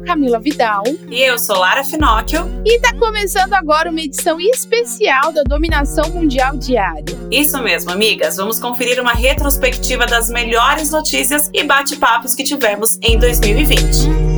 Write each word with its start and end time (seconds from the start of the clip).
Camila 0.00 0.38
Vidal. 0.38 0.82
E 1.10 1.20
eu 1.20 1.38
sou 1.38 1.58
Lara 1.58 1.84
Finocchio. 1.84 2.48
E 2.64 2.78
tá 2.80 2.94
começando 2.98 3.54
agora 3.54 3.90
uma 3.90 4.00
edição 4.00 4.40
especial 4.40 5.32
da 5.32 5.42
Dominação 5.42 6.08
Mundial 6.10 6.56
Diária. 6.56 7.04
Isso 7.30 7.60
mesmo, 7.62 7.90
amigas. 7.90 8.36
Vamos 8.36 8.58
conferir 8.58 9.00
uma 9.00 9.12
retrospectiva 9.12 10.06
das 10.06 10.30
melhores 10.30 10.90
notícias 10.90 11.50
e 11.52 11.62
bate-papos 11.64 12.34
que 12.34 12.44
tivemos 12.44 12.98
em 13.02 13.18
2020. 13.18 14.29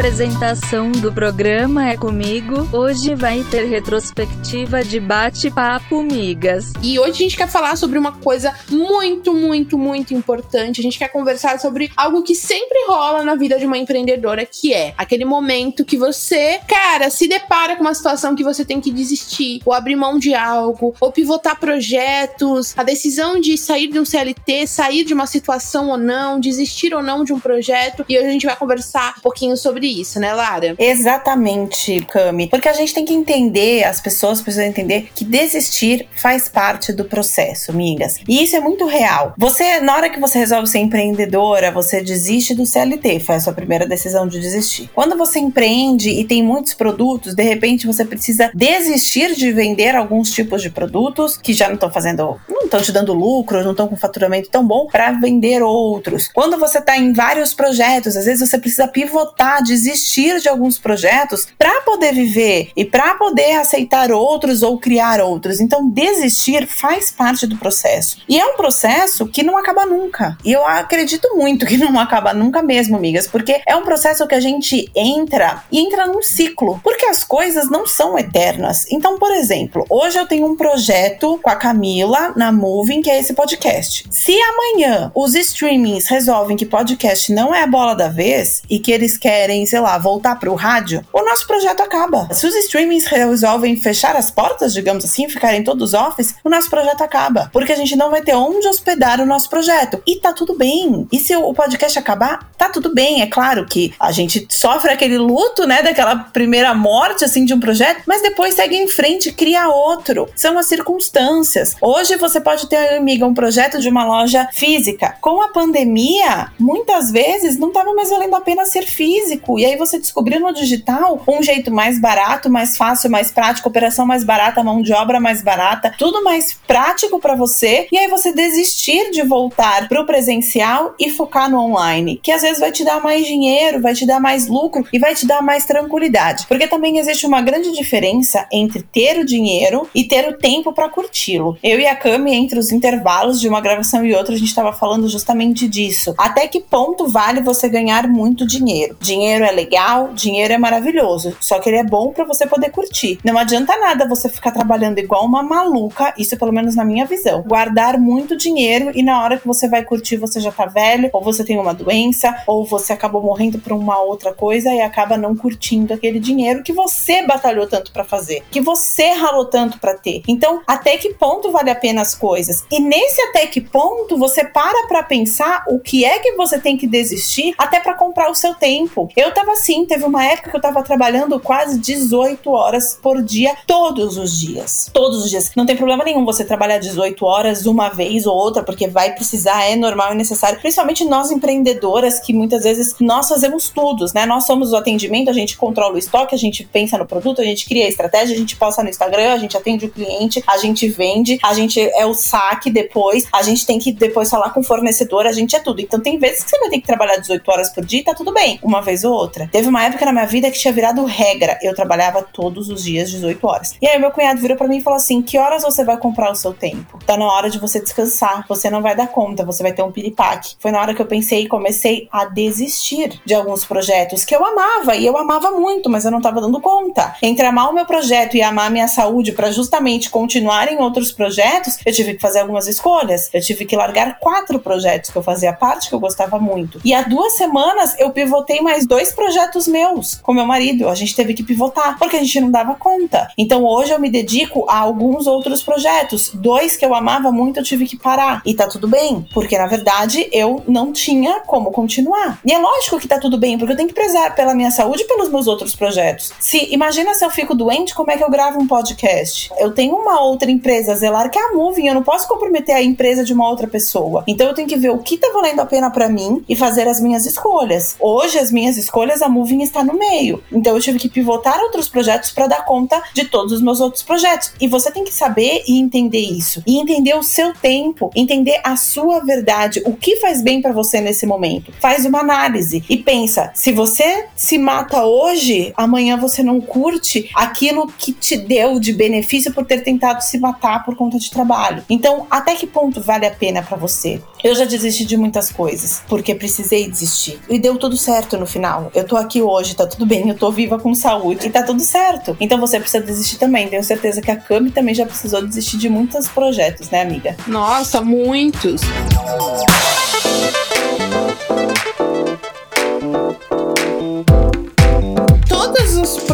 Apresentação 0.00 0.90
do 0.90 1.12
programa 1.12 1.90
é 1.90 1.94
comigo. 1.94 2.66
Hoje 2.72 3.14
vai 3.14 3.44
ter 3.50 3.66
retrospectiva 3.66 4.82
de 4.82 4.98
bate-papo 4.98 6.02
migas. 6.02 6.72
E 6.82 6.98
hoje 6.98 7.10
a 7.10 7.16
gente 7.16 7.36
quer 7.36 7.46
falar 7.46 7.76
sobre 7.76 7.98
uma 7.98 8.12
coisa 8.12 8.54
muito, 8.70 9.34
muito, 9.34 9.76
muito 9.76 10.14
importante. 10.14 10.80
A 10.80 10.82
gente 10.82 10.98
quer 10.98 11.08
conversar 11.08 11.60
sobre 11.60 11.92
algo 11.94 12.22
que 12.22 12.34
sempre 12.34 12.78
rola 12.88 13.22
na 13.22 13.34
vida 13.34 13.58
de 13.58 13.66
uma 13.66 13.76
empreendedora, 13.76 14.46
que 14.46 14.72
é 14.72 14.94
aquele 14.96 15.26
momento 15.26 15.84
que 15.84 15.98
você, 15.98 16.60
cara, 16.66 17.10
se 17.10 17.28
depara 17.28 17.76
com 17.76 17.82
uma 17.82 17.92
situação 17.92 18.34
que 18.34 18.42
você 18.42 18.64
tem 18.64 18.80
que 18.80 18.90
desistir, 18.90 19.60
ou 19.66 19.74
abrir 19.74 19.96
mão 19.96 20.18
de 20.18 20.34
algo, 20.34 20.94
ou 20.98 21.12
pivotar 21.12 21.60
projetos, 21.60 22.72
a 22.74 22.82
decisão 22.82 23.38
de 23.38 23.58
sair 23.58 23.88
de 23.88 24.00
um 24.00 24.06
CLT, 24.06 24.66
sair 24.66 25.04
de 25.04 25.12
uma 25.12 25.26
situação 25.26 25.90
ou 25.90 25.98
não, 25.98 26.40
desistir 26.40 26.94
ou 26.94 27.02
não 27.02 27.22
de 27.22 27.34
um 27.34 27.38
projeto. 27.38 28.02
E 28.08 28.16
hoje 28.16 28.28
a 28.28 28.32
gente 28.32 28.46
vai 28.46 28.56
conversar 28.56 29.16
um 29.18 29.20
pouquinho 29.20 29.58
sobre 29.58 29.89
isso, 29.90 30.20
né, 30.20 30.32
Lara? 30.32 30.74
Exatamente, 30.78 32.00
Cami. 32.10 32.48
Porque 32.48 32.68
a 32.68 32.72
gente 32.72 32.94
tem 32.94 33.04
que 33.04 33.12
entender, 33.12 33.84
as 33.84 34.00
pessoas 34.00 34.40
precisam 34.40 34.66
entender 34.66 35.10
que 35.14 35.24
desistir 35.24 36.08
faz 36.16 36.48
parte 36.48 36.92
do 36.92 37.04
processo, 37.04 37.70
amigas. 37.70 38.16
E 38.28 38.42
isso 38.42 38.56
é 38.56 38.60
muito 38.60 38.86
real. 38.86 39.34
Você, 39.36 39.80
na 39.80 39.96
hora 39.96 40.10
que 40.10 40.20
você 40.20 40.38
resolve 40.38 40.66
ser 40.66 40.78
empreendedora, 40.78 41.70
você 41.70 42.00
desiste 42.00 42.54
do 42.54 42.64
CLT, 42.64 43.20
foi 43.20 43.36
a 43.36 43.40
sua 43.40 43.52
primeira 43.52 43.86
decisão 43.86 44.26
de 44.26 44.40
desistir. 44.40 44.90
Quando 44.94 45.16
você 45.16 45.38
empreende 45.38 46.10
e 46.10 46.24
tem 46.24 46.42
muitos 46.42 46.74
produtos, 46.74 47.34
de 47.34 47.42
repente 47.42 47.86
você 47.86 48.04
precisa 48.04 48.50
desistir 48.54 49.34
de 49.34 49.52
vender 49.52 49.94
alguns 49.96 50.30
tipos 50.30 50.62
de 50.62 50.70
produtos 50.70 51.36
que 51.36 51.52
já 51.52 51.66
não 51.66 51.74
estão 51.74 51.90
fazendo, 51.90 52.40
não 52.48 52.64
estão 52.64 52.80
te 52.80 52.92
dando 52.92 53.12
lucro, 53.12 53.62
não 53.62 53.72
estão 53.72 53.88
com 53.88 53.96
faturamento 53.96 54.50
tão 54.50 54.66
bom 54.66 54.86
para 54.86 55.12
vender 55.12 55.62
outros. 55.62 56.28
Quando 56.28 56.58
você 56.58 56.78
está 56.78 56.96
em 56.96 57.12
vários 57.12 57.52
projetos, 57.52 58.16
às 58.16 58.24
vezes 58.24 58.48
você 58.48 58.58
precisa 58.58 58.86
pivotar, 58.88 59.62
desistir 59.62 59.79
de 59.82 60.48
alguns 60.48 60.78
projetos 60.78 61.46
para 61.58 61.80
poder 61.82 62.14
viver 62.14 62.70
e 62.76 62.84
para 62.84 63.14
poder 63.14 63.52
aceitar 63.56 64.10
outros 64.10 64.62
ou 64.62 64.78
criar 64.78 65.20
outros. 65.20 65.60
Então, 65.60 65.88
desistir 65.88 66.66
faz 66.66 67.10
parte 67.10 67.46
do 67.46 67.56
processo. 67.56 68.22
E 68.28 68.38
é 68.38 68.44
um 68.44 68.56
processo 68.56 69.26
que 69.26 69.42
não 69.42 69.56
acaba 69.56 69.86
nunca. 69.86 70.36
E 70.44 70.52
eu 70.52 70.64
acredito 70.66 71.36
muito 71.36 71.66
que 71.66 71.76
não 71.78 71.98
acaba 71.98 72.32
nunca 72.32 72.62
mesmo, 72.62 72.96
amigas, 72.96 73.26
porque 73.26 73.60
é 73.66 73.76
um 73.76 73.82
processo 73.82 74.26
que 74.26 74.34
a 74.34 74.40
gente 74.40 74.90
entra 74.94 75.62
e 75.70 75.78
entra 75.80 76.06
num 76.06 76.22
ciclo, 76.22 76.80
porque 76.82 77.06
as 77.06 77.24
coisas 77.24 77.70
não 77.70 77.86
são 77.86 78.18
eternas. 78.18 78.86
Então, 78.90 79.18
por 79.18 79.30
exemplo, 79.32 79.84
hoje 79.88 80.18
eu 80.18 80.26
tenho 80.26 80.46
um 80.46 80.56
projeto 80.56 81.38
com 81.42 81.50
a 81.50 81.56
Camila 81.56 82.32
na 82.36 82.52
Moving, 82.52 83.02
que 83.02 83.10
é 83.10 83.18
esse 83.18 83.34
podcast. 83.34 84.04
Se 84.10 84.36
amanhã 84.42 85.10
os 85.14 85.34
streamings 85.34 86.06
resolvem 86.06 86.56
que 86.56 86.66
podcast 86.66 87.32
não 87.32 87.54
é 87.54 87.62
a 87.62 87.66
bola 87.66 87.94
da 87.94 88.08
vez 88.08 88.62
e 88.68 88.78
que 88.78 88.92
eles 88.92 89.16
querem 89.16 89.62
sei 89.70 89.80
lá, 89.80 89.96
voltar 89.96 90.34
para 90.38 90.50
o 90.50 90.56
rádio, 90.56 91.04
o 91.12 91.22
nosso 91.22 91.46
projeto 91.46 91.80
acaba. 91.80 92.28
Se 92.32 92.44
os 92.44 92.54
streamings 92.56 93.06
resolvem 93.06 93.76
fechar 93.76 94.16
as 94.16 94.30
portas, 94.30 94.74
digamos 94.74 95.04
assim, 95.04 95.28
ficarem 95.28 95.62
todos 95.62 95.94
office, 95.94 96.34
o 96.44 96.50
nosso 96.50 96.68
projeto 96.68 97.02
acaba. 97.02 97.48
Porque 97.52 97.72
a 97.72 97.76
gente 97.76 97.94
não 97.94 98.10
vai 98.10 98.20
ter 98.20 98.34
onde 98.34 98.66
hospedar 98.66 99.20
o 99.20 99.26
nosso 99.26 99.48
projeto. 99.48 100.02
E 100.04 100.16
tá 100.16 100.32
tudo 100.32 100.56
bem. 100.56 101.06
E 101.12 101.18
se 101.18 101.36
o 101.36 101.54
podcast 101.54 101.96
acabar, 101.98 102.50
tá 102.58 102.68
tudo 102.68 102.92
bem. 102.92 103.22
É 103.22 103.26
claro 103.26 103.64
que 103.64 103.94
a 104.00 104.10
gente 104.10 104.46
sofre 104.50 104.90
aquele 104.90 105.18
luto, 105.18 105.66
né, 105.66 105.82
daquela 105.82 106.16
primeira 106.16 106.74
morte, 106.74 107.24
assim, 107.24 107.44
de 107.44 107.54
um 107.54 107.60
projeto, 107.60 108.02
mas 108.06 108.22
depois 108.22 108.54
segue 108.54 108.76
em 108.76 108.88
frente, 108.88 109.32
cria 109.32 109.68
outro. 109.68 110.28
São 110.34 110.58
as 110.58 110.66
circunstâncias. 110.66 111.76
Hoje 111.80 112.16
você 112.16 112.40
pode 112.40 112.68
ter, 112.68 112.96
amiga, 112.96 113.24
um 113.24 113.34
projeto 113.34 113.78
de 113.78 113.88
uma 113.88 114.04
loja 114.04 114.48
física. 114.52 115.16
Com 115.20 115.40
a 115.40 115.48
pandemia, 115.48 116.48
muitas 116.58 117.12
vezes 117.12 117.56
não 117.56 117.70
tava 117.70 117.94
mais 117.94 118.10
valendo 118.10 118.34
a 118.34 118.40
pena 118.40 118.66
ser 118.66 118.82
físico. 118.82 119.59
E 119.60 119.66
aí 119.66 119.76
você 119.76 119.98
descobriu 119.98 120.40
no 120.40 120.52
digital 120.52 121.22
um 121.28 121.42
jeito 121.42 121.70
mais 121.70 122.00
barato, 122.00 122.48
mais 122.48 122.76
fácil, 122.76 123.10
mais 123.10 123.30
prático, 123.30 123.68
operação 123.68 124.06
mais 124.06 124.24
barata, 124.24 124.64
mão 124.64 124.80
de 124.80 124.92
obra 124.92 125.20
mais 125.20 125.42
barata, 125.42 125.94
tudo 125.98 126.24
mais 126.24 126.58
prático 126.66 127.20
para 127.20 127.34
você. 127.34 127.86
E 127.92 127.98
aí 127.98 128.08
você 128.08 128.32
desistir 128.32 129.10
de 129.10 129.22
voltar 129.22 129.88
pro 129.88 130.06
presencial 130.06 130.94
e 130.98 131.10
focar 131.10 131.50
no 131.50 131.60
online, 131.60 132.18
que 132.22 132.32
às 132.32 132.42
vezes 132.42 132.58
vai 132.58 132.72
te 132.72 132.84
dar 132.84 133.02
mais 133.02 133.26
dinheiro, 133.26 133.82
vai 133.82 133.94
te 133.94 134.06
dar 134.06 134.18
mais 134.18 134.46
lucro 134.48 134.86
e 134.92 134.98
vai 134.98 135.14
te 135.14 135.26
dar 135.26 135.42
mais 135.42 135.66
tranquilidade. 135.66 136.46
Porque 136.46 136.66
também 136.66 136.98
existe 136.98 137.26
uma 137.26 137.42
grande 137.42 137.70
diferença 137.72 138.46
entre 138.50 138.82
ter 138.82 139.18
o 139.18 139.26
dinheiro 139.26 139.88
e 139.94 140.04
ter 140.04 140.28
o 140.28 140.38
tempo 140.38 140.72
para 140.72 140.88
curti-lo. 140.88 141.58
Eu 141.62 141.78
e 141.78 141.86
a 141.86 141.94
Cami, 141.94 142.34
entre 142.34 142.58
os 142.58 142.72
intervalos 142.72 143.38
de 143.38 143.48
uma 143.48 143.60
gravação 143.60 144.06
e 144.06 144.14
outra, 144.14 144.34
a 144.34 144.38
gente 144.38 144.48
estava 144.48 144.72
falando 144.72 145.06
justamente 145.08 145.68
disso. 145.68 146.14
Até 146.16 146.48
que 146.48 146.60
ponto 146.60 147.08
vale 147.08 147.42
você 147.42 147.68
ganhar 147.68 148.08
muito 148.08 148.46
dinheiro? 148.46 148.96
Dinheiro 149.00 149.20
dinheiro 149.40 149.44
é 149.50 149.52
legal, 149.52 150.12
dinheiro 150.12 150.54
é 150.54 150.58
maravilhoso, 150.58 151.36
só 151.40 151.58
que 151.58 151.68
ele 151.68 151.78
é 151.78 151.84
bom 151.84 152.12
para 152.12 152.24
você 152.24 152.46
poder 152.46 152.70
curtir. 152.70 153.18
Não 153.24 153.36
adianta 153.36 153.76
nada 153.78 154.08
você 154.08 154.28
ficar 154.28 154.52
trabalhando 154.52 154.98
igual 154.98 155.24
uma 155.24 155.42
maluca, 155.42 156.14
isso 156.16 156.36
pelo 156.38 156.52
menos 156.52 156.74
na 156.74 156.84
minha 156.84 157.04
visão. 157.04 157.42
Guardar 157.42 157.98
muito 157.98 158.36
dinheiro 158.36 158.90
e 158.94 159.02
na 159.02 159.22
hora 159.22 159.38
que 159.38 159.46
você 159.46 159.68
vai 159.68 159.84
curtir 159.84 160.16
você 160.16 160.40
já 160.40 160.52
tá 160.52 160.66
velho, 160.66 161.10
ou 161.12 161.22
você 161.22 161.44
tem 161.44 161.58
uma 161.58 161.74
doença, 161.74 162.42
ou 162.46 162.64
você 162.64 162.92
acabou 162.92 163.22
morrendo 163.22 163.58
por 163.58 163.72
uma 163.72 164.00
outra 164.00 164.32
coisa 164.32 164.70
e 164.72 164.80
acaba 164.80 165.16
não 165.16 165.36
curtindo 165.36 165.92
aquele 165.92 166.20
dinheiro 166.20 166.62
que 166.62 166.72
você 166.72 167.26
batalhou 167.26 167.66
tanto 167.66 167.92
para 167.92 168.04
fazer, 168.04 168.42
que 168.50 168.60
você 168.60 169.10
ralou 169.10 169.46
tanto 169.46 169.78
para 169.78 169.94
ter. 169.94 170.22
Então, 170.28 170.62
até 170.66 170.96
que 170.96 171.14
ponto 171.14 171.50
vale 171.50 171.70
a 171.70 171.74
pena 171.74 172.02
as 172.02 172.14
coisas? 172.14 172.64
E 172.70 172.80
nesse 172.80 173.20
até 173.22 173.46
que 173.46 173.60
ponto 173.60 174.16
você 174.16 174.44
para 174.44 174.86
para 174.86 175.02
pensar 175.02 175.64
o 175.68 175.78
que 175.78 176.04
é 176.04 176.18
que 176.18 176.32
você 176.32 176.58
tem 176.58 176.76
que 176.76 176.86
desistir 176.86 177.54
até 177.58 177.80
para 177.80 177.94
comprar 177.94 178.30
o 178.30 178.34
seu 178.34 178.54
tempo. 178.54 179.08
Eu 179.16 179.29
eu 179.30 179.34
tava 179.34 179.52
assim, 179.52 179.86
teve 179.86 180.04
uma 180.04 180.24
época 180.24 180.50
que 180.50 180.56
eu 180.56 180.60
tava 180.60 180.82
trabalhando 180.82 181.38
quase 181.38 181.78
18 181.78 182.50
horas 182.50 182.98
por 183.00 183.22
dia, 183.22 183.56
todos 183.66 184.18
os 184.18 184.38
dias. 184.38 184.90
Todos 184.92 185.24
os 185.24 185.30
dias. 185.30 185.52
Não 185.56 185.64
tem 185.64 185.76
problema 185.76 186.04
nenhum 186.04 186.24
você 186.24 186.44
trabalhar 186.44 186.78
18 186.78 187.24
horas 187.24 187.64
uma 187.64 187.88
vez 187.88 188.26
ou 188.26 188.34
outra, 188.34 188.62
porque 188.62 188.88
vai 188.88 189.14
precisar, 189.14 189.64
é 189.64 189.76
normal 189.76 190.12
e 190.12 190.16
necessário. 190.16 190.58
Principalmente 190.60 191.04
nós 191.04 191.30
empreendedoras, 191.30 192.18
que 192.18 192.32
muitas 192.32 192.64
vezes 192.64 192.96
nós 193.00 193.28
fazemos 193.28 193.68
tudo, 193.68 194.04
né? 194.14 194.26
Nós 194.26 194.46
somos 194.46 194.72
o 194.72 194.76
atendimento, 194.76 195.30
a 195.30 195.32
gente 195.32 195.56
controla 195.56 195.94
o 195.94 195.98
estoque, 195.98 196.34
a 196.34 196.38
gente 196.38 196.64
pensa 196.64 196.98
no 196.98 197.06
produto, 197.06 197.40
a 197.40 197.44
gente 197.44 197.66
cria 197.66 197.86
a 197.86 197.88
estratégia, 197.88 198.34
a 198.34 198.38
gente 198.38 198.56
posta 198.56 198.82
no 198.82 198.88
Instagram, 198.88 199.32
a 199.32 199.38
gente 199.38 199.56
atende 199.56 199.86
o 199.86 199.90
cliente, 199.90 200.42
a 200.46 200.58
gente 200.58 200.88
vende, 200.88 201.38
a 201.42 201.54
gente 201.54 201.80
é 201.80 202.04
o 202.04 202.14
saque 202.14 202.70
depois, 202.70 203.26
a 203.32 203.42
gente 203.42 203.64
tem 203.64 203.78
que 203.78 203.92
depois 203.92 204.28
falar 204.28 204.50
com 204.50 204.60
o 204.60 204.64
fornecedor, 204.64 205.26
a 205.26 205.32
gente 205.32 205.54
é 205.54 205.60
tudo. 205.60 205.80
Então 205.80 206.00
tem 206.00 206.18
vezes 206.18 206.42
que 206.42 206.50
você 206.50 206.58
vai 206.58 206.70
ter 206.70 206.80
que 206.80 206.86
trabalhar 206.86 207.16
18 207.16 207.48
horas 207.48 207.70
por 207.70 207.84
dia 207.84 208.00
e 208.00 208.04
tá 208.04 208.14
tudo 208.14 208.32
bem. 208.32 208.58
Uma 208.60 208.80
vez 208.80 209.04
ou 209.04 209.12
outra. 209.12 209.19
Teve 209.48 209.68
uma 209.68 209.84
época 209.84 210.04
na 210.04 210.12
minha 210.12 210.26
vida 210.26 210.50
que 210.50 210.58
tinha 210.58 210.72
virado 210.72 211.04
regra. 211.04 211.58
Eu 211.62 211.74
trabalhava 211.74 212.22
todos 212.22 212.68
os 212.68 212.84
dias 212.84 213.10
18 213.10 213.46
horas. 213.46 213.76
E 213.80 213.86
aí 213.86 213.98
meu 213.98 214.10
cunhado 214.10 214.40
virou 214.40 214.56
para 214.56 214.68
mim 214.68 214.78
e 214.78 214.82
falou 214.82 214.96
assim: 214.96 215.22
"Que 215.22 215.38
horas 215.38 215.62
você 215.62 215.84
vai 215.84 215.96
comprar 215.96 216.30
o 216.30 216.34
seu 216.34 216.52
tempo? 216.52 216.98
Tá 217.04 217.16
na 217.16 217.26
hora 217.26 217.50
de 217.50 217.58
você 217.58 217.80
descansar. 217.80 218.44
Você 218.48 218.70
não 218.70 218.82
vai 218.82 218.94
dar 218.96 219.08
conta, 219.08 219.44
você 219.44 219.62
vai 219.62 219.72
ter 219.72 219.82
um 219.82 219.92
piripaque". 219.92 220.54
Foi 220.58 220.70
na 220.70 220.80
hora 220.80 220.94
que 220.94 221.02
eu 221.02 221.06
pensei 221.06 221.42
e 221.42 221.48
comecei 221.48 222.08
a 222.10 222.24
desistir 222.24 223.20
de 223.24 223.34
alguns 223.34 223.64
projetos 223.64 224.24
que 224.24 224.34
eu 224.34 224.44
amava 224.44 224.96
e 224.96 225.06
eu 225.06 225.16
amava 225.16 225.50
muito, 225.50 225.90
mas 225.90 226.04
eu 226.04 226.10
não 226.10 226.20
tava 226.20 226.40
dando 226.40 226.60
conta. 226.60 227.14
Entre 227.22 227.44
amar 227.46 227.70
o 227.70 227.74
meu 227.74 227.84
projeto 227.84 228.36
e 228.36 228.42
amar 228.42 228.66
a 228.66 228.70
minha 228.70 228.88
saúde 228.88 229.32
para 229.32 229.50
justamente 229.50 230.10
continuar 230.10 230.72
em 230.72 230.78
outros 230.78 231.12
projetos, 231.12 231.78
eu 231.84 231.92
tive 231.92 232.14
que 232.14 232.20
fazer 232.20 232.40
algumas 232.40 232.66
escolhas. 232.66 233.28
Eu 233.32 233.40
tive 233.40 233.64
que 233.64 233.76
largar 233.76 234.18
quatro 234.18 234.58
projetos 234.58 235.10
que 235.10 235.16
eu 235.16 235.22
fazia 235.22 235.52
parte 235.52 235.88
que 235.88 235.94
eu 235.94 236.00
gostava 236.00 236.38
muito. 236.38 236.80
E 236.84 236.94
há 236.94 237.02
duas 237.02 237.34
semanas 237.34 237.94
eu 237.98 238.10
pivotei 238.10 238.60
mais 238.60 238.86
dois 238.86 239.09
projetos 239.12 239.40
projetos 239.40 239.66
meus 239.66 240.16
com 240.16 240.32
meu 240.32 240.46
marido. 240.46 240.88
A 240.88 240.94
gente 240.94 241.14
teve 241.14 241.34
que 241.34 241.42
pivotar 241.42 241.98
porque 241.98 242.16
a 242.16 242.20
gente 242.20 242.40
não 242.40 242.50
dava 242.50 242.74
conta. 242.74 243.30
Então 243.36 243.64
hoje 243.64 243.92
eu 243.92 244.00
me 244.00 244.10
dedico 244.10 244.66
a 244.68 244.78
alguns 244.78 245.26
outros 245.26 245.62
projetos. 245.62 246.30
Dois 246.34 246.76
que 246.76 246.84
eu 246.84 246.94
amava 246.94 247.32
muito 247.32 247.58
eu 247.58 247.64
tive 247.64 247.86
que 247.86 247.96
parar. 247.96 248.42
E 248.44 248.54
tá 248.54 248.66
tudo 248.68 248.86
bem, 248.86 249.26
porque 249.32 249.56
na 249.56 249.66
verdade 249.66 250.28
eu 250.32 250.62
não 250.68 250.92
tinha 250.92 251.40
como 251.40 251.70
continuar. 251.70 252.40
E 252.44 252.52
é 252.52 252.58
lógico 252.58 252.98
que 252.98 253.08
tá 253.08 253.18
tudo 253.18 253.38
bem, 253.38 253.58
porque 253.58 253.72
eu 253.72 253.76
tenho 253.76 253.88
que 253.88 253.94
prezar 253.94 254.34
pela 254.34 254.54
minha 254.54 254.70
saúde 254.70 255.02
e 255.02 255.06
pelos 255.06 255.30
meus 255.30 255.46
outros 255.46 255.74
projetos. 255.74 256.32
Se 256.38 256.72
imagina 256.72 257.14
se 257.14 257.24
eu 257.24 257.30
fico 257.30 257.54
doente, 257.54 257.94
como 257.94 258.10
é 258.10 258.16
que 258.16 258.24
eu 258.24 258.30
gravo 258.30 258.60
um 258.60 258.66
podcast? 258.66 259.50
Eu 259.58 259.72
tenho 259.72 259.94
uma 259.94 260.20
outra 260.20 260.50
empresa 260.50 260.94
zelar 260.94 261.30
que 261.30 261.38
é 261.38 261.42
a 261.42 261.52
Moving, 261.54 261.88
eu 261.88 261.94
não 261.94 262.02
posso 262.02 262.28
comprometer 262.28 262.74
a 262.74 262.82
empresa 262.82 263.24
de 263.24 263.32
uma 263.32 263.48
outra 263.48 263.66
pessoa. 263.66 264.24
Então 264.26 264.46
eu 264.46 264.54
tenho 264.54 264.68
que 264.68 264.76
ver 264.76 264.90
o 264.90 264.98
que 264.98 265.16
tá 265.16 265.30
valendo 265.32 265.60
a 265.60 265.66
pena 265.66 265.90
para 265.90 266.08
mim 266.08 266.44
e 266.48 266.54
fazer 266.54 266.86
as 266.86 267.00
minhas 267.00 267.26
escolhas. 267.26 267.96
Hoje 267.98 268.38
as 268.38 268.50
minhas 268.50 268.76
escolhas 268.76 268.99
mas 269.06 269.22
a 269.22 269.28
Moving 269.28 269.62
está 269.62 269.84
no 269.84 269.94
meio. 269.94 270.42
Então 270.50 270.74
eu 270.74 270.80
tive 270.80 270.98
que 270.98 271.08
pivotar 271.08 271.60
outros 271.60 271.88
projetos 271.88 272.30
para 272.30 272.46
dar 272.46 272.64
conta 272.64 273.02
de 273.12 273.24
todos 273.24 273.52
os 273.52 273.60
meus 273.60 273.80
outros 273.80 274.02
projetos. 274.02 274.52
E 274.60 274.66
você 274.66 274.90
tem 274.90 275.04
que 275.04 275.12
saber 275.12 275.62
e 275.66 275.78
entender 275.78 276.20
isso. 276.20 276.62
E 276.66 276.78
entender 276.78 277.14
o 277.14 277.22
seu 277.22 277.52
tempo, 277.52 278.10
entender 278.14 278.60
a 278.64 278.76
sua 278.76 279.20
verdade, 279.20 279.82
o 279.84 279.94
que 279.94 280.16
faz 280.16 280.42
bem 280.42 280.62
para 280.62 280.72
você 280.72 281.00
nesse 281.00 281.26
momento. 281.26 281.72
Faz 281.80 282.04
uma 282.04 282.20
análise 282.20 282.84
e 282.88 282.96
pensa, 282.96 283.50
se 283.54 283.72
você 283.72 284.26
se 284.34 284.58
mata 284.58 285.04
hoje, 285.04 285.72
amanhã 285.76 286.16
você 286.16 286.42
não 286.42 286.60
curte 286.60 287.28
aquilo 287.34 287.86
que 287.98 288.12
te 288.12 288.36
deu 288.36 288.78
de 288.78 288.92
benefício 288.92 289.52
por 289.52 289.66
ter 289.66 289.82
tentado 289.82 290.22
se 290.22 290.38
matar 290.38 290.84
por 290.84 290.96
conta 290.96 291.18
de 291.18 291.30
trabalho. 291.30 291.82
Então, 291.90 292.26
até 292.30 292.54
que 292.54 292.66
ponto 292.66 293.00
vale 293.00 293.26
a 293.26 293.30
pena 293.30 293.62
para 293.62 293.76
você? 293.76 294.20
Eu 294.42 294.54
já 294.54 294.64
desisti 294.64 295.04
de 295.04 295.16
muitas 295.16 295.50
coisas, 295.50 296.02
porque 296.08 296.34
precisei 296.34 296.88
desistir. 296.88 297.38
E 297.48 297.58
deu 297.58 297.76
tudo 297.76 297.96
certo 297.96 298.38
no 298.38 298.46
final. 298.46 298.89
Eu 298.94 299.04
tô 299.04 299.16
aqui 299.16 299.40
hoje, 299.40 299.74
tá 299.74 299.86
tudo 299.86 300.06
bem, 300.06 300.28
eu 300.28 300.36
tô 300.36 300.50
viva 300.50 300.78
com 300.78 300.94
saúde 300.94 301.46
e 301.46 301.50
tá 301.50 301.62
tudo 301.62 301.80
certo. 301.80 302.36
Então 302.40 302.58
você 302.58 302.78
precisa 302.80 303.04
desistir 303.04 303.38
também. 303.38 303.68
Tenho 303.68 303.84
certeza 303.84 304.20
que 304.20 304.30
a 304.30 304.36
Cami 304.36 304.70
também 304.70 304.94
já 304.94 305.06
precisou 305.06 305.46
desistir 305.46 305.76
de 305.78 305.88
muitos 305.88 306.28
projetos, 306.28 306.90
né, 306.90 307.02
amiga? 307.02 307.36
Nossa, 307.46 308.00
muitos. 308.00 308.80